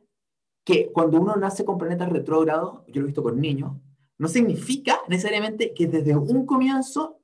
[0.65, 3.77] que cuando uno nace con planetas retrógrados, yo lo he visto con niños,
[4.23, 7.19] no significa necesariamente que desde un comienzo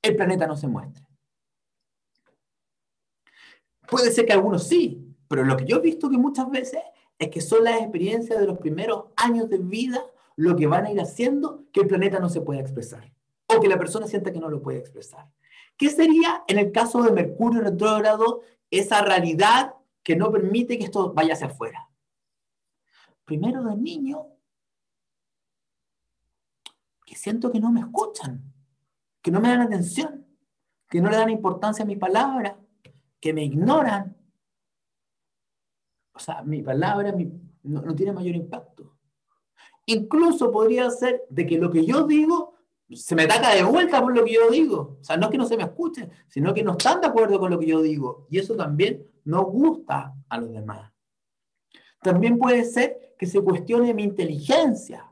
[0.00, 1.04] el planeta no se muestre.
[3.88, 6.82] Puede ser que algunos sí, pero lo que yo he visto que muchas veces
[7.18, 10.04] es que son las experiencias de los primeros años de vida
[10.36, 13.12] lo que van a ir haciendo que el planeta no se pueda expresar
[13.48, 15.26] o que la persona sienta que no lo puede expresar.
[15.76, 21.12] ¿Qué sería en el caso de Mercurio retrógrado esa realidad que no permite que esto
[21.12, 21.90] vaya hacia afuera?
[23.24, 24.28] Primero de niño,
[27.10, 28.40] que siento que no me escuchan,
[29.20, 30.24] que no me dan atención,
[30.88, 32.56] que no le dan importancia a mi palabra,
[33.18, 34.16] que me ignoran.
[36.12, 37.12] O sea, mi palabra
[37.64, 38.96] no, no tiene mayor impacto.
[39.86, 42.54] Incluso podría ser de que lo que yo digo
[42.92, 44.98] se me ataca de vuelta por lo que yo digo.
[45.00, 47.40] O sea, no es que no se me escuche, sino que no están de acuerdo
[47.40, 48.28] con lo que yo digo.
[48.30, 50.92] Y eso también no gusta a los demás.
[52.02, 55.09] También puede ser que se cuestione mi inteligencia.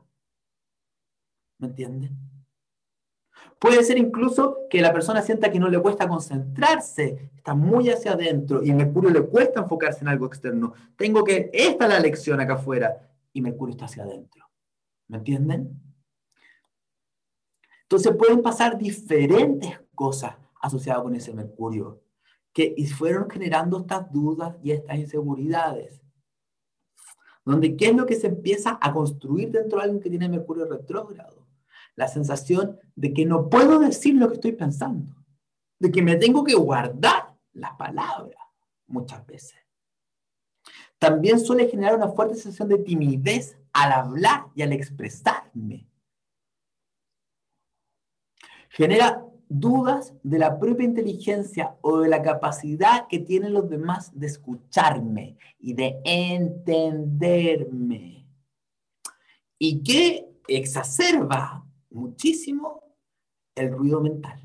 [1.59, 2.17] ¿Me entienden?
[3.59, 8.13] Puede ser incluso que la persona sienta que no le cuesta concentrarse, está muy hacia
[8.13, 10.73] adentro y Mercurio le cuesta enfocarse en algo externo.
[10.95, 14.49] Tengo que, esta es la lección acá afuera y Mercurio está hacia adentro.
[15.09, 15.81] ¿Me entienden?
[17.83, 22.01] Entonces pueden pasar diferentes cosas asociado con ese Mercurio,
[22.53, 26.01] que fueron generando estas dudas y estas inseguridades.
[27.43, 30.65] Donde, ¿qué es lo que se empieza a construir dentro de alguien que tiene Mercurio
[30.65, 31.38] retrógrado?
[31.99, 35.13] La sensación de que no puedo decir lo que estoy pensando,
[35.79, 38.39] de que me tengo que guardar las palabras
[38.87, 39.57] muchas veces.
[40.97, 45.89] También suele generar una fuerte sensación de timidez al hablar y al expresarme.
[48.69, 54.27] Genera dudas de la propia inteligencia o de la capacidad que tienen los demás de
[54.27, 57.45] escucharme y de entenderme.
[59.57, 62.97] Y que exacerba muchísimo
[63.55, 64.41] el ruido mental.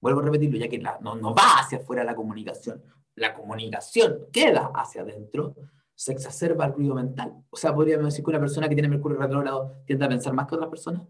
[0.00, 2.82] Vuelvo a repetirlo, ya que no, no va hacia afuera la comunicación,
[3.14, 5.54] la comunicación queda hacia adentro,
[5.94, 7.44] se exacerba el ruido mental.
[7.50, 10.46] O sea, podríamos decir que una persona que tiene Mercurio retrógrado tiende a pensar más
[10.46, 11.02] que otras personas.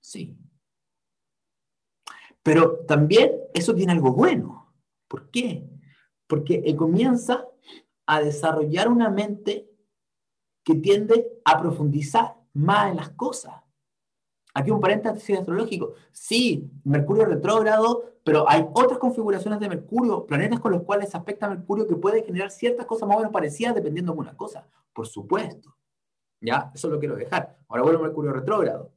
[0.00, 0.36] Sí,
[2.48, 4.74] pero también eso tiene algo bueno.
[5.06, 5.68] ¿Por qué?
[6.26, 7.46] Porque comienza
[8.06, 9.70] a desarrollar una mente
[10.64, 13.52] que tiende a profundizar más en las cosas.
[14.58, 15.92] Aquí un paréntesis astrológico.
[16.10, 21.48] Sí, Mercurio retrógrado, pero hay otras configuraciones de Mercurio, planetas con los cuales se afecta
[21.48, 24.66] Mercurio que puede generar ciertas cosas más o menos parecidas dependiendo de una cosa.
[24.92, 25.76] Por supuesto.
[26.40, 26.72] ¿Ya?
[26.74, 27.56] Eso lo quiero dejar.
[27.68, 28.90] Ahora vuelvo a Mercurio retrógrado.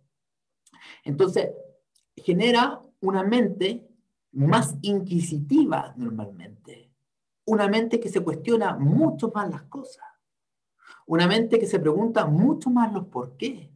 [1.03, 1.51] Entonces,
[2.15, 3.87] genera una mente
[4.31, 6.91] más inquisitiva normalmente,
[7.45, 10.05] una mente que se cuestiona mucho más las cosas,
[11.05, 13.70] una mente que se pregunta mucho más los por qué.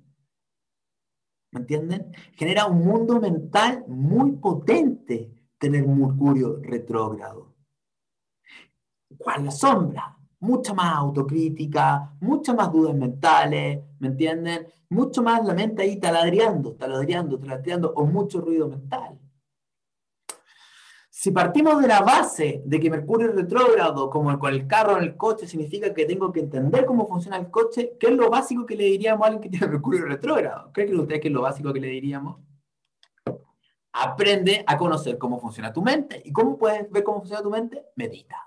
[1.56, 2.12] ¿Me entienden?
[2.34, 7.56] Genera un mundo mental muy potente tener Mercurio retrógrado.
[9.18, 10.18] ¿Cuál la sombra?
[10.42, 14.68] Mucha más autocrítica, muchas más dudas mentales, ¿me entienden?
[14.90, 19.18] mucho más la mente ahí taladriando, taladriando, taladriando, o mucho ruido mental.
[21.26, 25.18] Si partimos de la base de que Mercurio retrógrado, como con el carro en el
[25.18, 28.76] coche, significa que tengo que entender cómo funciona el coche, ¿qué es lo básico que
[28.76, 30.72] le diríamos a alguien que tiene Mercurio retrógrado?
[30.72, 32.42] ¿Creen ustedes que es lo básico que le diríamos?
[33.94, 36.22] Aprende a conocer cómo funciona tu mente.
[36.24, 37.88] ¿Y cómo puedes ver cómo funciona tu mente?
[37.96, 38.45] Medita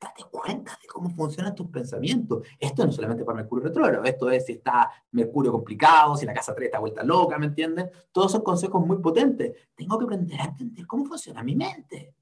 [0.00, 2.46] date cuenta de cómo funcionan tus pensamientos.
[2.58, 6.32] Esto no es solamente para Mercurio retrógrado, esto es si está Mercurio complicado, si la
[6.32, 7.90] casa 3 está vuelta loca, ¿me entienden?
[8.10, 9.54] Todos son consejos muy potentes.
[9.74, 12.14] Tengo que aprender a entender cómo funciona mi mente.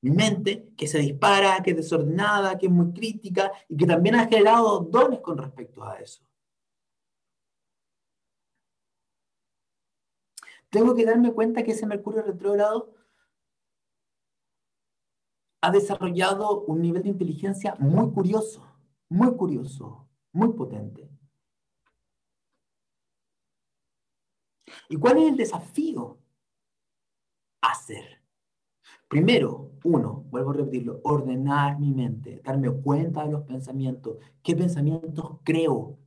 [0.00, 4.14] Mi mente que se dispara, que es desordenada, que es muy crítica y que también
[4.14, 6.24] ha generado dones con respecto a eso.
[10.70, 12.94] Tengo que darme cuenta que ese Mercurio retrógrado
[15.60, 18.66] ha desarrollado un nivel de inteligencia muy curioso,
[19.08, 21.08] muy curioso, muy potente.
[24.88, 26.18] ¿Y cuál es el desafío?
[27.60, 28.20] Hacer.
[29.08, 34.18] Primero, uno, vuelvo a repetirlo, ordenar mi mente, darme cuenta de los pensamientos.
[34.42, 35.98] ¿Qué pensamientos creo?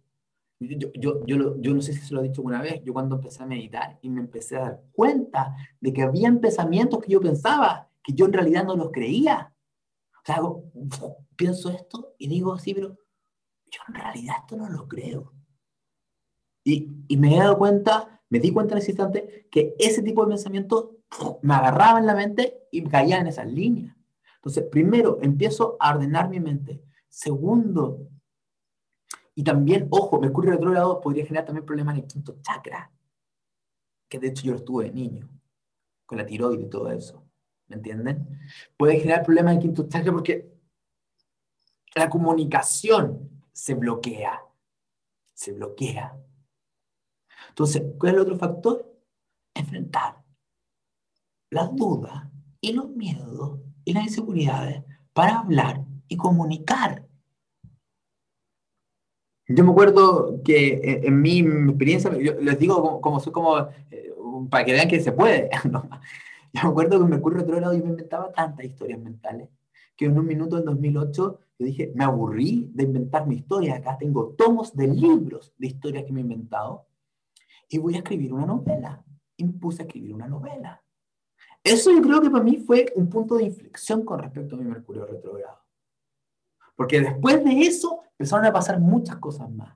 [0.59, 3.15] Yo, yo, yo, yo, no sé si se lo he dicho alguna vez, yo cuando
[3.15, 7.19] empecé a meditar y me empecé a dar cuenta de que habían pensamientos que yo
[7.19, 9.53] pensaba que yo en realidad no los creía.
[10.21, 10.41] O sea,
[11.35, 12.97] pienso esto y digo, sí, pero
[13.65, 15.33] yo en realidad esto no lo creo.
[16.63, 20.29] Y, me he dado cuenta, me di cuenta en ese instante que ese tipo de
[20.29, 20.97] pensamiento
[21.41, 23.95] me agarraba en la mente y me caía en esas líneas.
[24.35, 26.81] Entonces, primero, empiezo a ordenar mi mente.
[27.07, 28.07] Segundo,
[29.35, 32.91] y también, ojo, Mercurio retrógrado podría generar también problemas en el quinto chakra,
[34.07, 35.29] que de hecho yo lo estuve de niño,
[36.05, 37.22] con la tiroides y todo eso.
[37.67, 38.39] ¿Me entienden?
[38.77, 40.51] Puede generar problemas en quinto chakra porque
[41.95, 44.41] la comunicación se bloquea.
[45.33, 46.17] Se bloquea.
[47.49, 48.93] Entonces, ¿cuál es el otro factor?
[49.53, 50.23] Enfrentar
[51.53, 52.27] las dudas
[52.59, 57.05] y los miedos y las inseguridades para hablar y comunicar.
[59.47, 63.59] Yo me acuerdo que en, mi experiencia, les digo como, soy como,
[63.91, 64.13] eh,
[64.49, 65.49] para que vean que se puede,
[66.61, 69.49] Yo me acuerdo que en Mercurio retrógrado yo me inventaba tantas historias mentales
[69.95, 73.75] que en un minuto en 2008 yo dije, me aburrí de inventar mi historia.
[73.75, 76.87] Acá tengo tomos de libros de historias que me he inventado
[77.69, 79.03] y voy a escribir una novela.
[79.37, 80.83] Y me puse a escribir una novela.
[81.63, 84.65] Eso yo creo que para mí fue un punto de inflexión con respecto a mi
[84.65, 85.59] Mercurio retrógrado.
[86.75, 89.75] Porque después de eso empezaron a pasar muchas cosas más.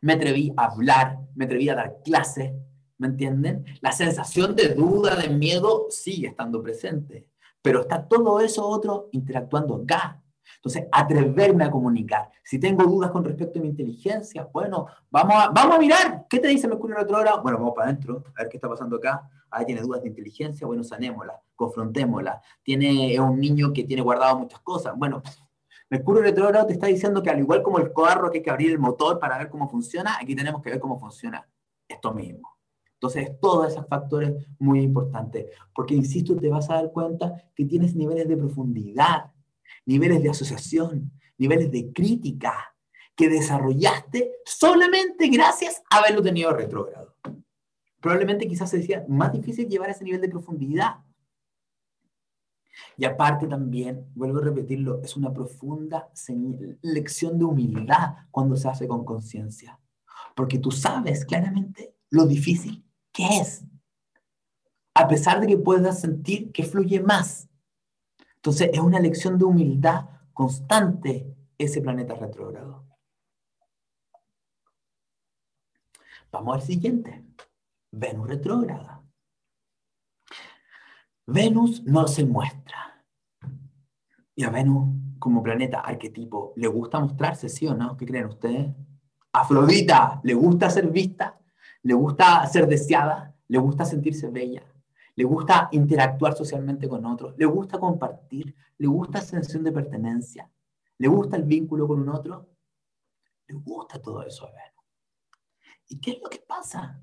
[0.00, 2.52] Me atreví a hablar, me atreví a dar clases,
[3.00, 3.64] ¿Me entienden?
[3.80, 7.26] La sensación de duda, de miedo, sigue estando presente,
[7.62, 10.22] pero está todo eso otro interactuando acá.
[10.56, 12.30] Entonces, atreverme a comunicar.
[12.44, 16.26] Si tengo dudas con respecto a mi inteligencia, bueno, vamos a, vamos a mirar.
[16.28, 17.42] ¿Qué te dice Mercurio retrógrado?
[17.42, 19.26] Bueno, vamos para adentro, a ver qué está pasando acá.
[19.50, 22.42] Ahí tiene dudas de inteligencia, bueno, sanémosla, confrontémosla.
[22.62, 24.92] Tiene, es un niño que tiene guardado muchas cosas.
[24.94, 25.22] Bueno,
[25.88, 28.72] Mercurio retrógrado te está diciendo que al igual como el carro que hay que abrir
[28.72, 31.48] el motor para ver cómo funciona, aquí tenemos que ver cómo funciona
[31.88, 32.59] esto mismo.
[33.02, 37.96] Entonces, todos esos factores muy importantes, porque, insisto, te vas a dar cuenta que tienes
[37.96, 39.32] niveles de profundidad,
[39.86, 42.76] niveles de asociación, niveles de crítica
[43.16, 47.16] que desarrollaste solamente gracias a haberlo tenido retrógrado.
[48.02, 50.96] Probablemente quizás se decía más difícil llevar ese nivel de profundidad.
[52.98, 56.10] Y aparte también, vuelvo a repetirlo, es una profunda
[56.82, 59.80] lección de humildad cuando se hace con conciencia.
[60.36, 62.84] Porque tú sabes claramente lo difícil
[63.20, 63.66] ¿Qué es.
[64.94, 67.50] A pesar de que puedas sentir que fluye más.
[68.36, 72.86] Entonces es una lección de humildad constante ese planeta retrógrado.
[76.32, 77.22] Vamos al siguiente.
[77.92, 79.02] Venus retrógrada.
[81.26, 83.04] Venus no se muestra.
[84.34, 87.98] Y a Venus, como planeta arquetipo, ¿le gusta mostrarse, sí o no?
[87.98, 88.74] ¿Qué creen ustedes?
[89.32, 91.39] Afrodita, ¿le gusta ser vista?
[91.82, 94.62] Le gusta ser deseada, le gusta sentirse bella,
[95.14, 100.50] le gusta interactuar socialmente con otros, le gusta compartir, le gusta sensación de pertenencia,
[100.98, 102.48] le gusta el vínculo con un otro,
[103.48, 104.70] le gusta todo eso a Venus.
[105.88, 107.02] ¿Y qué es lo que pasa?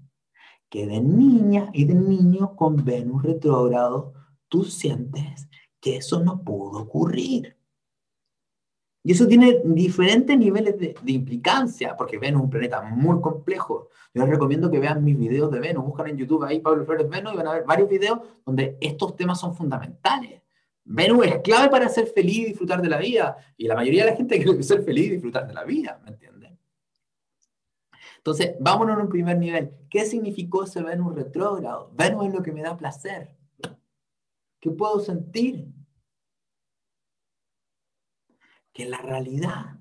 [0.69, 4.13] Que de niña y de niño con Venus retrógrado,
[4.47, 5.49] tú sientes
[5.81, 7.56] que eso no pudo ocurrir.
[9.07, 13.87] Y eso tiene diferentes niveles de, implicancia, porque Venus es un planeta muy complejo.
[14.13, 17.07] Yo les recomiendo que vean mis videos de Venus, buscan en YouTube ahí Pablo Flores
[17.07, 20.41] Venus y van a ver varios videos donde estos temas son fundamentales.
[20.83, 23.37] Venus es clave para ser feliz y disfrutar de la vida.
[23.55, 26.11] Y la mayoría de la gente quiere ser feliz y disfrutar de la vida, ¿me
[26.11, 26.59] entienden?
[28.17, 29.71] Entonces, vámonos a un primer nivel.
[29.89, 31.93] ¿Qué significó ese Venus retrógrado?
[31.95, 33.37] Venus es lo que me da placer.
[34.59, 35.76] ¿Qué puedo sentir?
[38.77, 39.79] Que en la realidad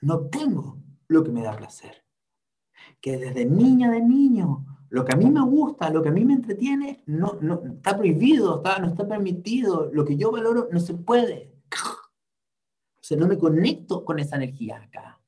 [0.00, 2.04] no tengo lo que me da placer.
[3.00, 6.24] Que desde niña de niño, lo que a mí me gusta, lo que a mí
[6.24, 9.90] me entretiene, no, no está prohibido, está, no está permitido.
[9.92, 11.52] Lo que yo valoro no se puede.
[12.94, 15.20] O sea, no me conecto con esa energía acá.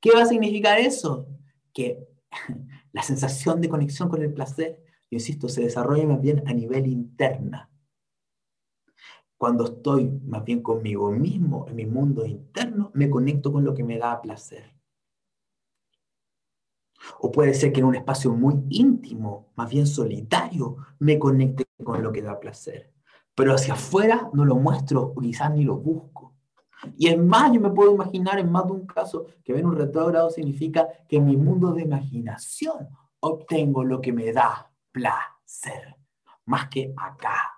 [0.00, 1.28] ¿Qué va a significar eso?
[1.72, 2.08] Que
[2.92, 6.88] la sensación de conexión con el placer, yo insisto, se desarrolla más bien a nivel
[6.88, 7.70] interna
[9.36, 13.84] cuando estoy más bien conmigo mismo, en mi mundo interno, me conecto con lo que
[13.84, 14.74] me da placer.
[17.20, 22.02] O puede ser que en un espacio muy íntimo, más bien solitario, me conecte con
[22.02, 22.92] lo que da placer.
[23.34, 26.32] Pero hacia afuera no lo muestro quizás ni lo busco.
[26.96, 29.76] Y es más, yo me puedo imaginar en más de un caso que ver un
[29.76, 32.88] retrógrado significa que en mi mundo de imaginación
[33.20, 35.96] obtengo lo que me da placer,
[36.44, 37.55] más que acá,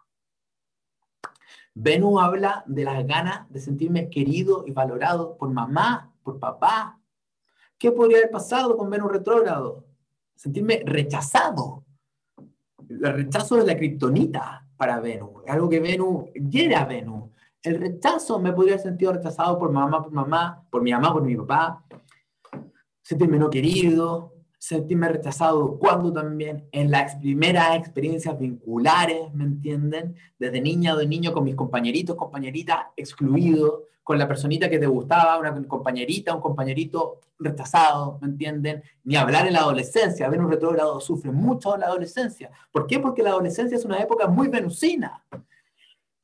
[1.80, 7.00] Venus habla de las ganas de sentirme querido y valorado por mamá, por papá.
[7.78, 9.84] ¿Qué podría haber pasado con Venus retrógrado?
[10.34, 11.84] Sentirme rechazado.
[12.88, 17.30] El rechazo es la kriptonita para Venus, es algo que Venus quiere a Venus.
[17.62, 21.22] El rechazo me podría haber sentido rechazado por mamá, por mamá, por mi mamá, por
[21.22, 21.84] mi papá.
[23.02, 30.16] Sentirme no querido, sentirme rechazado cuando también en las primeras experiencias vinculares, ¿me entienden?
[30.38, 34.86] Desde niña o de niño con mis compañeritos, compañeritas, excluido, con la personita que te
[34.86, 38.82] gustaba, una compañerita, un compañerito rechazado, ¿me entienden?
[39.04, 42.50] Ni hablar en la adolescencia, ver un retrógrado sufre mucho la adolescencia.
[42.72, 42.98] ¿Por qué?
[42.98, 45.22] Porque la adolescencia es una época muy venusina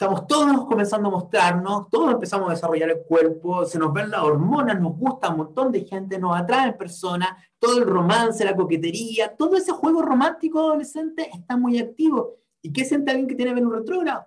[0.04, 4.20] estamos todos comenzando a mostrarnos, todos empezamos a desarrollar el cuerpo, se nos ven las
[4.20, 9.34] hormonas, nos gusta un montón de gente, nos atraen personas, todo el romance, la coquetería,
[9.34, 12.34] todo ese juego romántico adolescente está muy activo.
[12.60, 14.26] ¿Y qué siente alguien que tiene Venus retrógrado?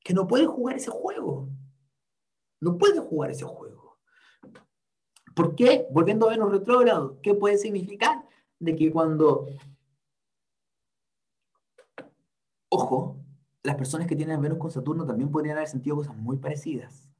[0.00, 1.50] Que no puede jugar ese juego.
[2.62, 3.98] No puede jugar ese juego.
[5.34, 5.86] ¿Por qué?
[5.90, 8.24] Volviendo a Venus retrógrado, ¿qué puede significar?
[8.58, 9.46] De que cuando...
[12.70, 13.25] Ojo,
[13.66, 17.10] las personas que tienen Venus con Saturno también podrían haber sentido cosas muy parecidas.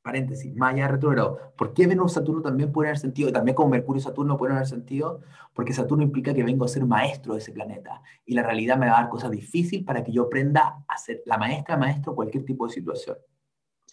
[0.00, 1.52] Paréntesis, de retrógrado.
[1.56, 4.56] ¿Por qué Venus Saturno también puede haber sentido, y también como Mercurio y Saturno pueden
[4.56, 5.20] haber sentido?
[5.52, 8.02] Porque Saturno implica que vengo a ser maestro de ese planeta.
[8.24, 11.22] Y la realidad me va a dar cosas difíciles para que yo aprenda a ser
[11.26, 13.18] la maestra, maestro, cualquier tipo de situación.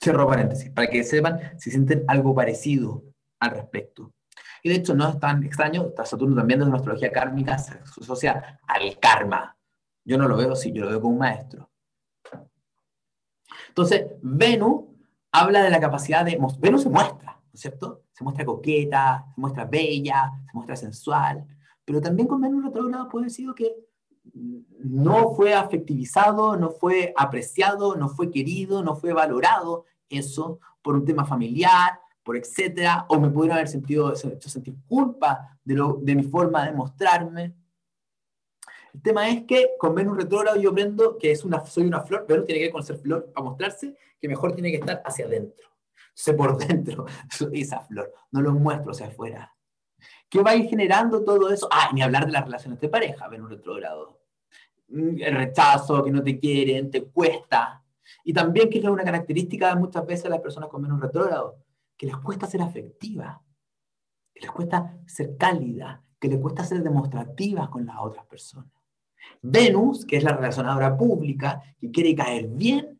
[0.01, 3.03] Cierro paréntesis, para que sepan si sienten algo parecido
[3.39, 4.13] al respecto.
[4.63, 8.59] Y de hecho no es tan extraño, Saturno también desde una astrología kármica se asocia
[8.65, 9.57] al karma.
[10.05, 11.68] Yo no lo veo así, yo lo veo como un maestro.
[13.79, 14.81] Entonces, Venus
[15.31, 16.37] habla de la capacidad de...
[16.59, 18.03] Venus se muestra, ¿no es cierto?
[18.11, 21.45] Se muestra coqueta, se muestra bella, se muestra sensual,
[21.85, 23.73] pero también con Venus retrógrado puede decir que
[24.79, 31.05] no fue afectivizado, no fue apreciado, no fue querido, no fue valorado eso por un
[31.05, 36.15] tema familiar, por etcétera, o me pudieron haber sentido, hecho sentir culpa de, lo, de
[36.15, 37.55] mi forma de mostrarme.
[38.93, 42.25] El tema es que con Venus retrógrado yo aprendo que es una, soy una flor,
[42.27, 45.25] Venus tiene que ver con ser flor para mostrarse, que mejor tiene que estar hacia
[45.25, 45.67] adentro.
[46.09, 47.05] Entonces por dentro
[47.51, 49.55] esa flor, no lo muestro hacia afuera.
[50.29, 51.67] ¿Qué va a ir generando todo eso?
[51.71, 54.21] Ah, ni hablar de las relaciones de pareja, Venus retrógrado.
[54.89, 57.83] Mm, el rechazo, que no te quieren, te cuesta.
[58.23, 61.57] Y también que es una característica de muchas veces de las personas con Venus retrógrado,
[61.97, 63.41] que les cuesta ser afectiva,
[64.33, 68.78] que les cuesta ser cálida, que les cuesta ser demostrativas con las otras personas.
[69.41, 72.99] Venus, que es la relacionadora pública, que quiere caer bien,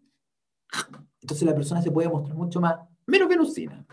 [1.21, 3.85] entonces la persona se puede mostrar mucho más, menos venusina.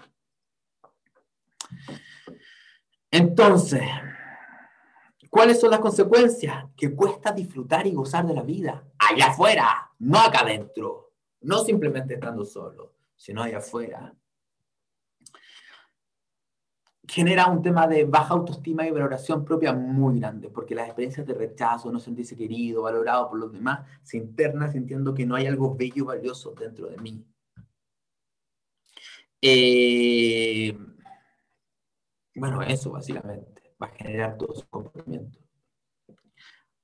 [3.11, 3.83] Entonces,
[5.31, 6.67] ¿cuáles son las consecuencias?
[6.77, 12.15] Que cuesta disfrutar y gozar de la vida allá afuera, no acá adentro, no simplemente
[12.15, 14.15] estando solo, sino allá afuera
[17.09, 21.35] genera un tema de baja autoestima y valoración propia muy grande, porque las experiencias de
[21.35, 25.75] rechazo, no sentirse querido, valorado por los demás, se interna sintiendo que no hay algo
[25.75, 27.25] bello y valioso dentro de mí.
[29.41, 30.77] Eh,
[32.35, 35.39] bueno, eso básicamente va a generar todo su comportamiento.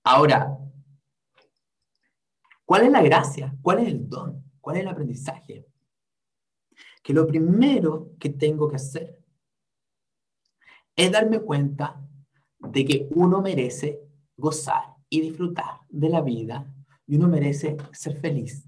[0.05, 0.59] Ahora,
[2.65, 3.55] ¿cuál es la gracia?
[3.61, 4.45] ¿Cuál es el don?
[4.61, 5.67] ¿Cuál es el aprendizaje?
[7.03, 9.22] Que lo primero que tengo que hacer
[10.97, 12.01] es darme cuenta
[12.59, 14.01] de que uno merece
[14.37, 16.67] gozar y disfrutar de la vida
[17.07, 18.67] y uno merece ser feliz.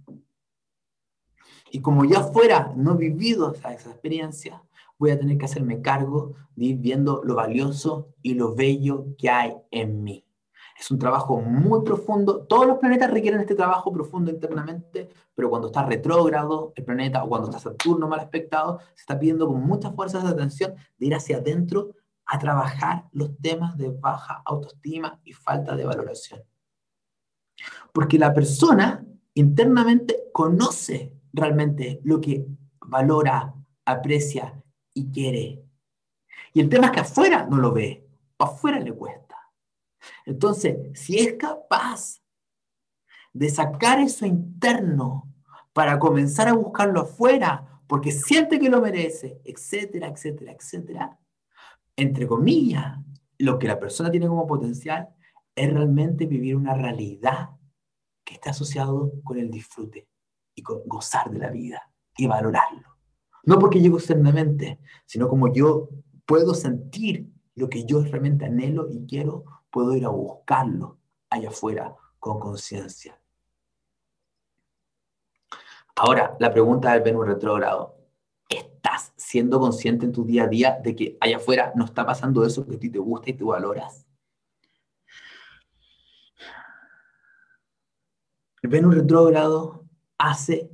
[1.70, 4.62] Y como ya fuera no vivido esa, esa experiencia,
[4.98, 9.30] voy a tener que hacerme cargo de ir viendo lo valioso y lo bello que
[9.30, 10.24] hay en mí.
[10.78, 12.46] Es un trabajo muy profundo.
[12.46, 17.28] Todos los planetas requieren este trabajo profundo internamente, pero cuando está retrógrado el planeta o
[17.28, 21.14] cuando está Saturno mal aspectado, se está pidiendo con muchas fuerzas de atención de ir
[21.14, 21.94] hacia adentro
[22.26, 26.42] a trabajar los temas de baja autoestima y falta de valoración.
[27.92, 29.04] Porque la persona
[29.34, 32.46] internamente conoce realmente lo que
[32.86, 33.54] valora,
[33.84, 34.62] aprecia
[34.92, 35.64] y quiere.
[36.52, 38.06] Y el tema es que afuera no lo ve,
[38.38, 39.36] afuera le cuesta.
[40.24, 42.22] Entonces, si es capaz
[43.32, 45.28] de sacar eso interno
[45.72, 51.18] para comenzar a buscarlo afuera, porque siente que lo merece, etcétera, etcétera, etcétera,
[51.96, 52.98] entre comillas,
[53.38, 55.08] lo que la persona tiene como potencial
[55.54, 57.50] es realmente vivir una realidad
[58.24, 60.08] que está asociado con el disfrute
[60.54, 62.96] y con gozar de la vida y valorarlo.
[63.44, 65.90] No porque llego externamente, sino como yo
[66.24, 70.98] puedo sentir lo que yo realmente anhelo y quiero, puedo ir a buscarlo
[71.30, 73.20] allá afuera con conciencia.
[75.96, 77.93] Ahora, la pregunta del Venus retrógrado
[78.84, 82.44] estás siendo consciente en tu día a día de que allá afuera no está pasando
[82.44, 84.06] eso que a ti te gusta y te valoras?
[88.62, 89.84] Venus retrógrado
[90.18, 90.70] hace,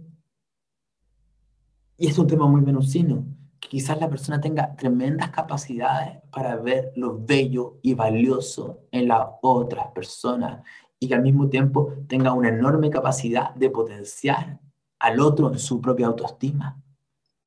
[1.97, 3.25] y es un tema muy venusino,
[3.61, 9.27] que quizás la persona tenga tremendas capacidades para ver lo bello y valioso en las
[9.43, 10.65] otras personas
[10.99, 14.61] y que al mismo tiempo tenga una enorme capacidad de potenciar
[14.99, 16.81] al otro en su propia autoestima.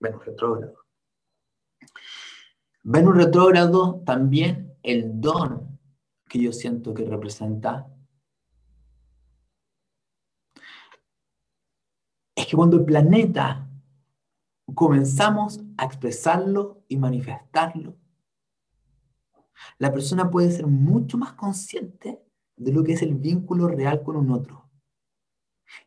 [0.04, 0.86] Venus retrógrado.
[2.84, 5.80] Venus retrógrado también el don
[6.28, 7.88] que yo siento que representa
[12.36, 13.70] es que cuando el planeta
[14.76, 17.96] comenzamos a expresarlo y manifestarlo,
[19.78, 22.22] la persona puede ser mucho más consciente
[22.58, 24.70] de lo que es el vínculo real con un otro.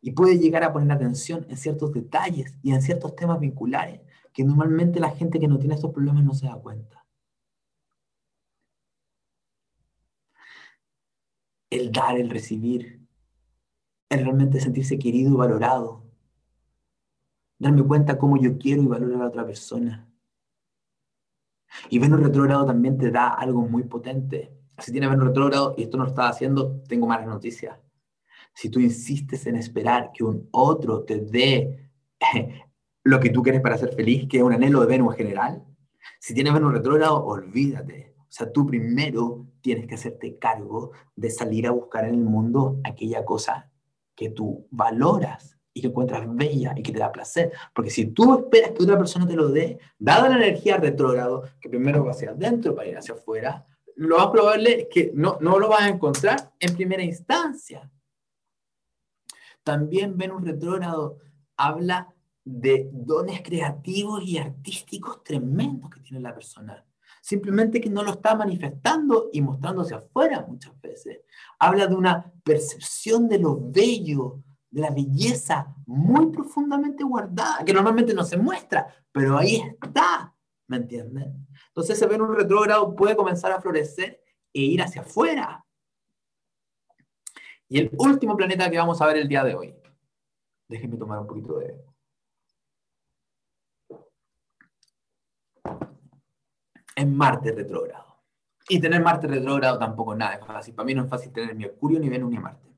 [0.01, 4.06] Y puede llegar a poner atención en ciertos detalles y en ciertos temas vinculares
[4.37, 7.07] que normalmente la gente que no tiene estos problemas no se da cuenta.
[11.71, 13.01] El dar, el recibir,
[14.11, 16.05] el realmente sentirse querido y valorado.
[17.59, 20.07] Darme cuenta cómo yo quiero y valoro a la otra persona.
[21.89, 24.55] Y Venus retrógrado también te da algo muy potente.
[24.77, 27.79] Si tienes Venus retrógrado y esto no lo estás haciendo, tengo malas noticias.
[28.53, 31.91] Si tú insistes en esperar que un otro te dé
[33.07, 35.65] lo que tú quieres para ser feliz, que es un anhelo de Venus general.
[36.19, 38.15] Si tienes Venus retrógrado, olvídate.
[38.19, 42.81] O sea, tú primero tienes que hacerte cargo de salir a buscar en el mundo
[42.83, 43.71] aquella cosa
[44.17, 47.53] que tú valoras y que encuentras bella y que te da placer.
[47.73, 51.69] Porque si tú esperas que otra persona te lo dé, dada la energía retrógrado, que
[51.69, 55.61] primero va hacia adentro para ir hacia afuera, lo más probable es que no, no
[55.61, 57.89] lo vas a encontrar en primera instancia.
[59.63, 61.19] También Venus retrógrado
[61.57, 62.13] habla
[62.47, 66.87] de dones creativos y artísticos tremendos que tiene la persona.
[67.21, 71.23] Simplemente que no lo está manifestando y mostrándose afuera muchas veces.
[71.59, 78.15] Habla de una percepción de lo bello, de la belleza muy profundamente guardada, que normalmente
[78.15, 80.33] no se muestra, pero ahí está,
[80.69, 81.49] ¿me entienden?
[81.67, 84.23] Entonces ese Venus retrógrado puede comenzar a florecer
[84.53, 85.67] e ir hacia afuera.
[87.69, 89.75] Y el último planeta que vamos a ver el día de hoy,
[90.69, 91.96] déjenme tomar un poquito de...
[96.97, 98.25] Es Marte retrógrado.
[98.69, 100.75] Y tener Marte retrógrado tampoco nada es fácil.
[100.75, 102.75] Para mí no es fácil tener Mercurio, ni Venus, ni Marte.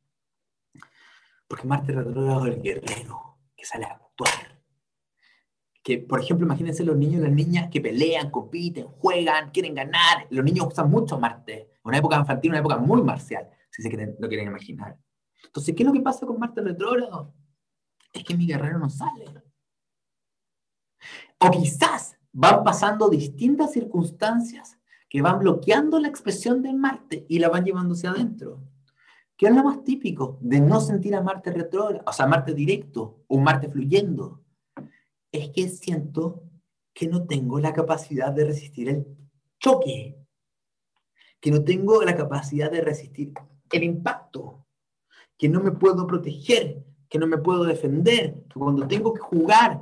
[1.46, 4.60] Porque Marte retrógrado es el guerrero que sale a actuar.
[5.82, 10.26] Que, por ejemplo, imagínense los niños y las niñas que pelean, compiten, juegan, quieren ganar.
[10.30, 11.70] Los niños usan mucho Marte.
[11.84, 14.98] Una época infantil, una época muy marcial, si se quieren, lo quieren imaginar.
[15.44, 17.32] Entonces, ¿qué es lo que pasa con Marte retrógrado?
[18.12, 19.24] Es que mi guerrero no sale.
[21.38, 27.48] O quizás van pasando distintas circunstancias que van bloqueando la expresión de Marte y la
[27.48, 28.62] van llevándose adentro.
[29.36, 33.22] ¿Qué es lo más típico de no sentir a Marte retrógrado, o sea, Marte directo
[33.28, 34.42] o Marte fluyendo?
[35.30, 36.42] Es que siento
[36.92, 39.06] que no tengo la capacidad de resistir el
[39.60, 40.18] choque,
[41.40, 43.32] que no tengo la capacidad de resistir
[43.70, 44.66] el impacto,
[45.36, 49.80] que no me puedo proteger, que no me puedo defender, que cuando tengo que jugar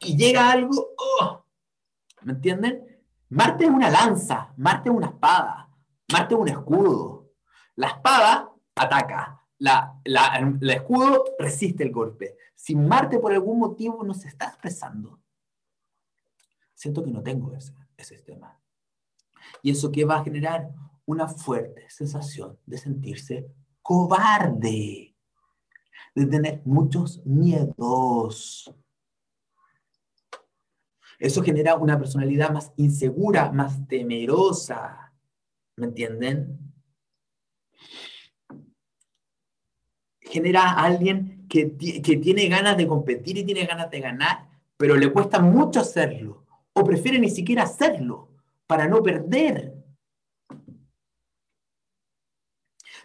[0.00, 1.45] y llega algo, oh,
[2.22, 2.84] ¿me entienden?
[3.28, 5.70] Marte es una lanza, Marte es una espada,
[6.12, 7.32] Marte es un escudo.
[7.74, 9.42] La espada ataca.
[9.58, 12.36] La, el escudo resiste el golpe.
[12.54, 15.20] Si Marte por algún motivo no se está expresando,
[16.74, 18.60] siento que no tengo ese, ese sistema.
[19.62, 20.70] Y eso que va a generar
[21.06, 23.46] una fuerte sensación de sentirse
[23.80, 25.14] cobarde,
[26.14, 28.72] de tener muchos miedos.
[31.18, 35.12] Eso genera una personalidad más insegura, más temerosa.
[35.76, 36.66] ¿Me entienden?
[40.26, 45.12] genera a alguien que, tiene ganas de competir y tiene ganas de ganar, pero le
[45.12, 48.28] cuesta mucho hacerlo, o prefiere ni siquiera hacerlo
[48.66, 49.72] para no perder.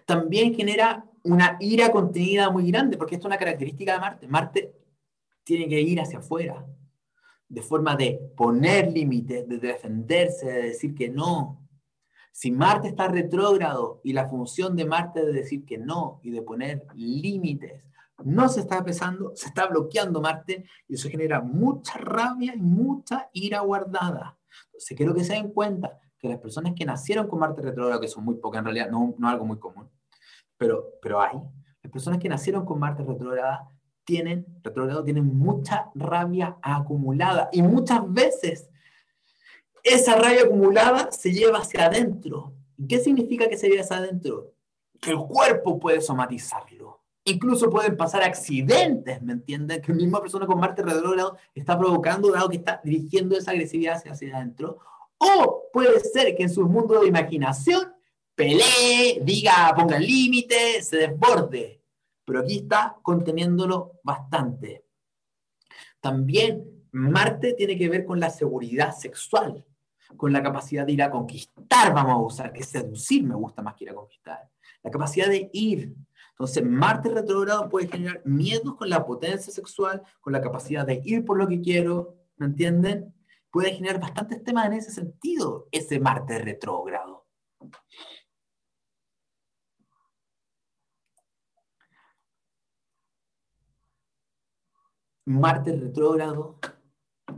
[0.06, 4.28] También genera una ira contenida muy grande, porque esto es una característica de Marte.
[4.28, 4.74] Marte
[5.44, 6.66] tiene que ir hacia afuera,
[7.52, 11.68] de forma de poner límites, de defenderse, de decir que no,
[12.32, 16.42] si Marte está retrógrado y la función de Marte de decir que no y de
[16.42, 17.84] poner límites
[18.24, 23.30] no se está pesando, se está bloqueando Marte y eso genera mucha rabia y mucha
[23.34, 24.38] ira guardada.
[24.68, 28.08] Entonces quiero que se den cuenta que las personas que nacieron con Marte retrógrado, que
[28.08, 29.90] son muy pocas en realidad, no, no algo muy común,
[30.56, 31.38] pero, pero hay,
[31.82, 33.71] las personas que nacieron con Marte retrógrado
[34.04, 38.70] tienen, retrógrado tienen mucha rabia acumulada y muchas veces
[39.84, 42.54] esa rabia acumulada se lleva hacia adentro.
[42.88, 44.54] ¿Qué significa que se lleva hacia adentro?
[45.00, 47.02] Que el cuerpo puede somatizarlo.
[47.24, 49.82] Incluso pueden pasar accidentes, ¿me entienden?
[49.82, 53.96] Que la misma persona con Marte retrógrado está provocando, dado que está dirigiendo esa agresividad
[53.96, 54.80] hacia, hacia adentro.
[55.18, 57.94] O puede ser que en su mundo de imaginación
[58.34, 61.81] pelee, diga, ponga límite, se desborde.
[62.32, 64.86] Pero aquí está conteniéndolo bastante.
[66.00, 69.66] También Marte tiene que ver con la seguridad sexual
[70.18, 73.76] con la capacidad de ir a conquistar, vamos a usar, que seducir me gusta más
[73.76, 74.50] que ir a conquistar.
[74.84, 75.96] La capacidad de ir.
[76.32, 81.24] Entonces, Marte retrogrado puede generar miedos con la potencia sexual, con la capacidad de ir
[81.24, 83.14] por lo que quiero, ¿me entienden?
[83.52, 87.26] Puede generar bastantes temas en ese sentido, ese Marte retrógrado.
[95.40, 96.60] Marte retrógrado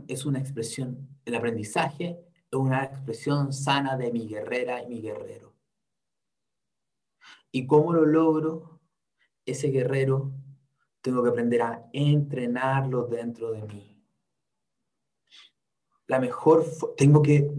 [0.08, 2.24] es una expresión del aprendizaje
[2.56, 5.54] una expresión sana de mi guerrera y mi guerrero.
[7.50, 8.80] ¿Y cómo lo logro?
[9.46, 10.32] Ese guerrero
[11.00, 13.90] tengo que aprender a entrenarlo dentro de mí.
[16.06, 16.64] La mejor,
[16.96, 17.50] tengo que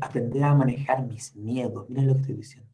[0.00, 1.88] aprender a manejar mis miedos.
[1.88, 2.70] Miren lo que estoy diciendo.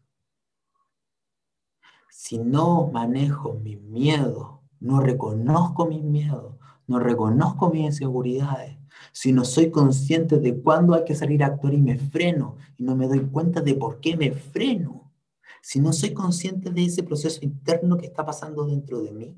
[2.10, 6.55] Si no manejo mis miedos, no reconozco mis miedos,
[6.86, 8.76] no reconozco mis inseguridades,
[9.12, 12.84] si no soy consciente de cuándo hay que salir a actuar y me freno y
[12.84, 15.12] no me doy cuenta de por qué me freno,
[15.62, 19.36] si no soy consciente de ese proceso interno que está pasando dentro de mí,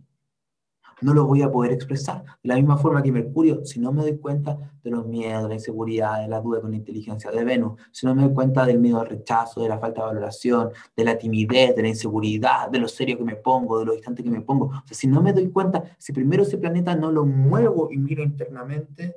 [1.00, 2.24] no lo voy a poder expresar.
[2.42, 5.48] De la misma forma que Mercurio, si no me doy cuenta de los miedos, de
[5.48, 8.64] la inseguridad, de la duda con la inteligencia de Venus, si no me doy cuenta
[8.64, 12.70] del miedo al rechazo, de la falta de valoración, de la timidez, de la inseguridad,
[12.70, 15.06] de lo serio que me pongo, de lo distante que me pongo, o sea, si
[15.06, 19.16] no me doy cuenta, si primero ese planeta no lo muevo y miro internamente,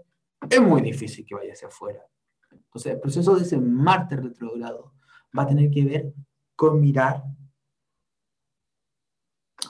[0.49, 2.01] es muy difícil que vaya hacia afuera.
[2.51, 4.93] Entonces, el proceso de ese Marte retrogrado
[5.37, 6.13] va a tener que ver
[6.55, 7.23] con mirar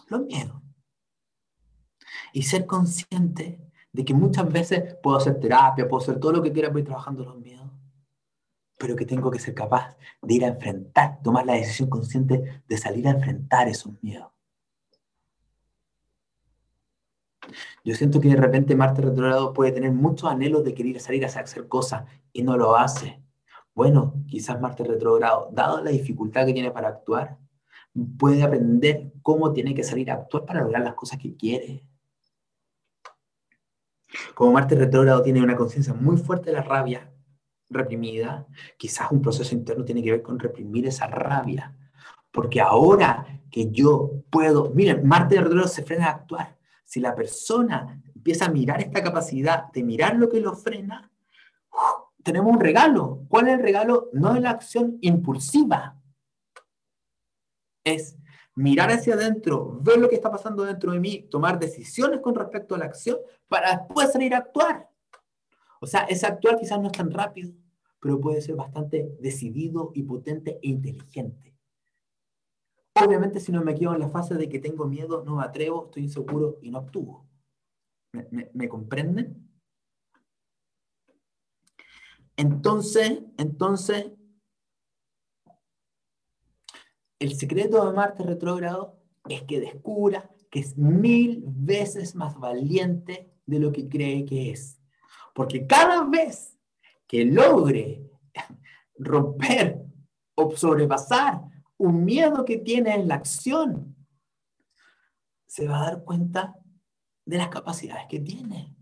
[0.07, 0.60] los miedos
[2.33, 3.59] y ser consciente
[3.93, 7.23] de que muchas veces puedo hacer terapia, puedo hacer todo lo que quiera, voy trabajando
[7.23, 7.69] los miedos,
[8.77, 12.77] pero que tengo que ser capaz de ir a enfrentar, tomar la decisión consciente de
[12.77, 14.31] salir a enfrentar esos miedos.
[17.83, 21.27] Yo siento que de repente Marte retrogrado puede tener muchos anhelos de querer salir a
[21.27, 23.21] hacer cosas y no lo hace.
[23.73, 27.37] Bueno, quizás Marte retrogrado, dado la dificultad que tiene para actuar,
[28.17, 31.83] puede aprender cómo tiene que salir a actuar para lograr las cosas que quiere.
[34.33, 37.11] Como Marte retrógrado tiene una conciencia muy fuerte de la rabia
[37.69, 38.45] reprimida,
[38.77, 41.75] quizás un proceso interno tiene que ver con reprimir esa rabia.
[42.31, 46.57] Porque ahora que yo puedo, miren, Marte retrógrado se frena a actuar.
[46.83, 51.11] Si la persona empieza a mirar esta capacidad de mirar lo que lo frena,
[52.23, 53.25] tenemos un regalo.
[53.27, 54.09] ¿Cuál es el regalo?
[54.13, 55.97] No es la acción impulsiva.
[57.83, 58.17] Es
[58.61, 62.75] mirar hacia adentro, ver lo que está pasando dentro de mí, tomar decisiones con respecto
[62.75, 64.87] a la acción para después salir a actuar.
[65.79, 67.53] O sea, ese actuar quizás no es tan rápido,
[67.99, 71.55] pero puede ser bastante decidido y potente e inteligente.
[73.03, 75.85] Obviamente si no me quedo en la fase de que tengo miedo, no me atrevo,
[75.85, 77.25] estoy inseguro y no actúo.
[78.53, 79.49] ¿Me, comprenden?
[82.35, 84.11] Entonces, entonces,
[87.21, 88.99] el secreto de Marte retrógrado
[89.29, 94.81] es que descubra que es mil veces más valiente de lo que cree que es.
[95.35, 96.57] Porque cada vez
[97.05, 98.09] que logre
[98.97, 99.85] romper
[100.33, 101.41] o sobrepasar
[101.77, 103.95] un miedo que tiene en la acción,
[105.45, 106.55] se va a dar cuenta
[107.23, 108.75] de las capacidades que tiene.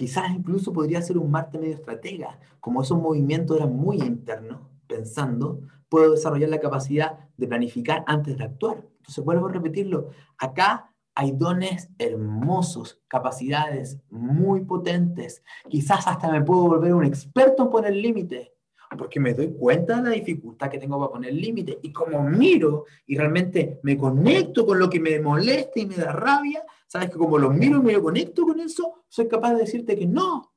[0.00, 5.60] Quizás incluso podría ser un Marte medio estratega, como esos movimientos eran muy internos, pensando,
[5.90, 8.82] puedo desarrollar la capacidad de planificar antes de actuar.
[8.96, 15.42] Entonces vuelvo a repetirlo, acá hay dones hermosos, capacidades muy potentes.
[15.68, 18.52] Quizás hasta me puedo volver un experto en poner límites,
[18.96, 21.76] porque me doy cuenta de la dificultad que tengo para poner límites.
[21.82, 26.10] Y como miro y realmente me conecto con lo que me molesta y me da
[26.10, 29.96] rabia, sabes que como lo miro y me conecto con eso, soy capaz de decirte
[29.96, 30.52] que no.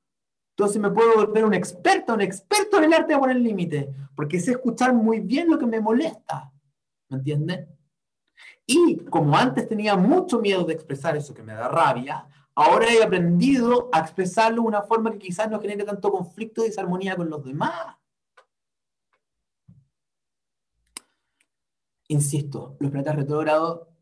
[0.57, 4.39] Entonces me puedo volver un experto, un experto en el arte de poner límites, porque
[4.39, 6.51] sé escuchar muy bien lo que me molesta.
[7.09, 7.67] ¿Me entienden?
[8.65, 12.25] Y como antes tenía mucho miedo de expresar eso que me da rabia,
[12.55, 16.69] ahora he aprendido a expresarlo de una forma que quizás no genere tanto conflicto y
[16.69, 17.95] desarmonía con los demás.
[22.07, 23.92] Insisto, los planetas retrógrados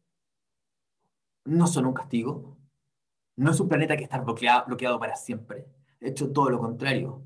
[1.45, 2.57] no son un castigo.
[3.37, 5.67] No es un planeta que está bloqueado, bloqueado para siempre.
[5.99, 7.23] De hecho, todo lo contrario.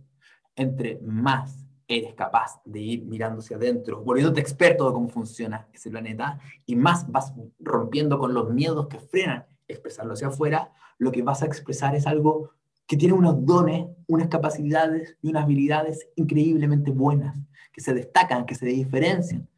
[0.55, 5.89] Entre más eres capaz de ir mirando hacia adentro, volviéndote experto de cómo funciona ese
[5.89, 11.21] planeta, y más vas rompiendo con los miedos que frenan expresarlo hacia afuera, lo que
[11.21, 12.51] vas a expresar es algo
[12.87, 17.37] que tiene unos dones, unas capacidades y unas habilidades increíblemente buenas,
[17.71, 19.49] que se destacan, que se diferencian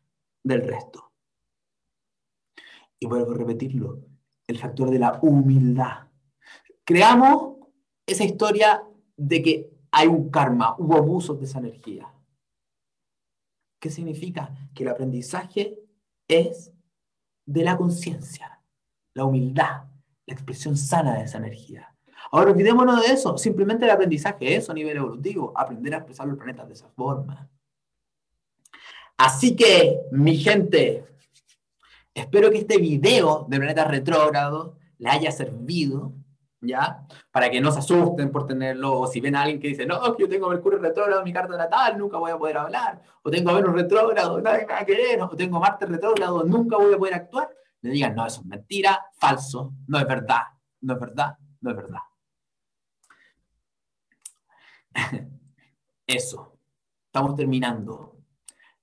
[0.44, 1.12] del resto.
[3.00, 4.02] Y vuelvo a repetirlo,
[4.48, 6.08] el factor de la humildad.
[6.84, 7.58] Creamos
[8.06, 8.84] esa historia
[9.18, 12.12] de que hay un karma, hubo abusos de esa energía.
[13.80, 14.56] ¿Qué significa?
[14.74, 15.78] Que el aprendizaje
[16.28, 16.74] es
[17.46, 18.62] de la conciencia,
[19.14, 19.84] la humildad,
[20.26, 21.94] la expresión sana de esa energía.
[22.32, 26.38] Ahora olvidémonos de eso, simplemente el aprendizaje es a nivel evolutivo, aprender a expresar los
[26.38, 27.50] planetas de esa forma.
[29.18, 31.06] Así que, mi gente,
[32.18, 36.14] Espero que este video de Planeta Retrógrado le haya servido,
[36.62, 37.06] ¿ya?
[37.32, 40.18] Para que no se asusten por tenerlo, o si ven a alguien que dice, no,
[40.18, 43.54] yo tengo Mercurio retrógrado en mi carta natal, nunca voy a poder hablar, o tengo
[43.54, 47.14] Venus retrógrado, nadie me va a querer, o tengo Marte retrógrado, nunca voy a poder
[47.14, 47.50] actuar,
[47.82, 50.42] le digan, no, eso es mentira, falso, no es verdad,
[50.82, 52.00] no es verdad, no es verdad.
[56.08, 56.58] Eso,
[57.06, 58.16] estamos terminando.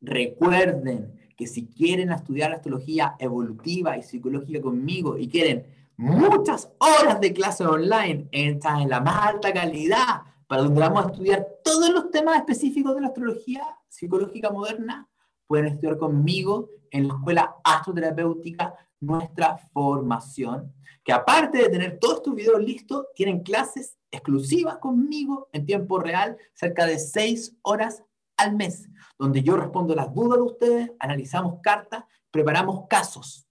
[0.01, 5.67] Recuerden que si quieren estudiar astrología evolutiva y psicológica conmigo y quieren
[5.97, 11.09] muchas horas de clase online hechas en la más alta calidad, para donde vamos a
[11.11, 15.09] estudiar todos los temas específicos de la astrología psicológica moderna,
[15.47, 20.73] pueden estudiar conmigo en la Escuela Astroterapéutica nuestra formación,
[21.03, 26.37] que aparte de tener todos estos videos listos, tienen clases exclusivas conmigo en tiempo real,
[26.55, 28.03] cerca de seis horas
[28.37, 33.47] al mes, donde yo respondo las dudas de ustedes, analizamos cartas, preparamos casos.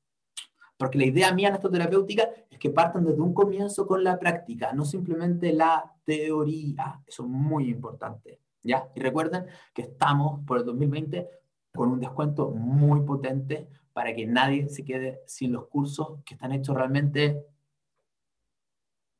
[0.77, 4.19] Porque la idea mía en esta terapéutica es que partan desde un comienzo con la
[4.19, 7.01] práctica, no simplemente la teoría.
[7.05, 8.39] Eso es muy importante.
[8.63, 8.89] ¿ya?
[8.95, 11.29] Y recuerden que estamos por el 2020
[11.73, 16.51] con un descuento muy potente para que nadie se quede sin los cursos que están
[16.51, 17.45] hechos realmente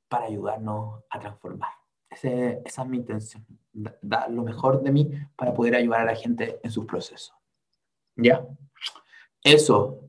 [0.07, 1.82] para ayudarnos a transformar.
[2.14, 3.45] Esa es mi intención,
[4.01, 7.34] dar lo mejor de mí para poder ayudar a la gente en sus procesos.
[8.16, 8.45] ¿Ya?
[9.43, 9.99] Eso.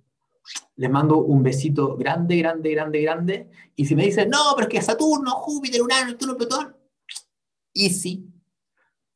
[0.76, 3.50] Les mando un besito grande, grande, grande, grande.
[3.76, 6.76] Y si me dicen, no, pero es que Saturno, Júpiter, Urano, Neptuno, Plutón,
[7.72, 8.28] easy,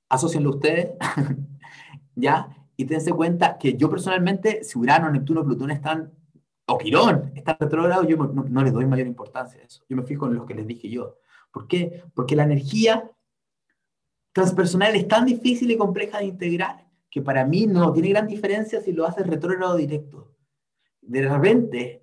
[0.08, 0.90] asocienlo ustedes,
[2.14, 2.48] ¿ya?
[2.76, 6.12] Y tense cuenta que yo personalmente, si Urano, Neptuno, Plutón están,
[6.66, 9.82] o Quirón, están retrógrados, yo no, no, les doy mayor importancia a eso.
[9.88, 11.18] Yo me fijo en lo que les dije yo.
[11.58, 12.04] ¿Por qué?
[12.14, 13.10] Porque la energía
[14.32, 18.80] transpersonal es tan difícil y compleja de integrar que para mí no tiene gran diferencia
[18.80, 20.36] si lo haces retrógrado o directo.
[21.00, 22.00] De repente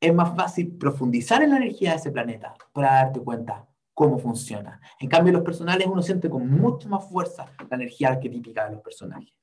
[0.00, 4.80] es más fácil profundizar en la energía de ese planeta para darte cuenta cómo funciona.
[5.00, 8.82] En cambio, los personales uno siente con mucho más fuerza la energía arquetípica de los
[8.82, 9.34] personajes.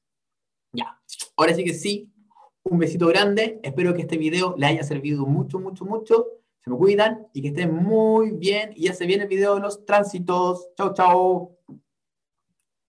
[0.71, 0.97] Ya,
[1.35, 2.13] ahora sí que sí,
[2.63, 6.38] un besito grande, espero que este video le haya servido mucho, mucho, mucho,
[6.69, 9.85] me cuidan y que estén muy bien y ya se viene el video de los
[9.85, 10.69] tránsitos.
[10.75, 11.57] Chao, chao.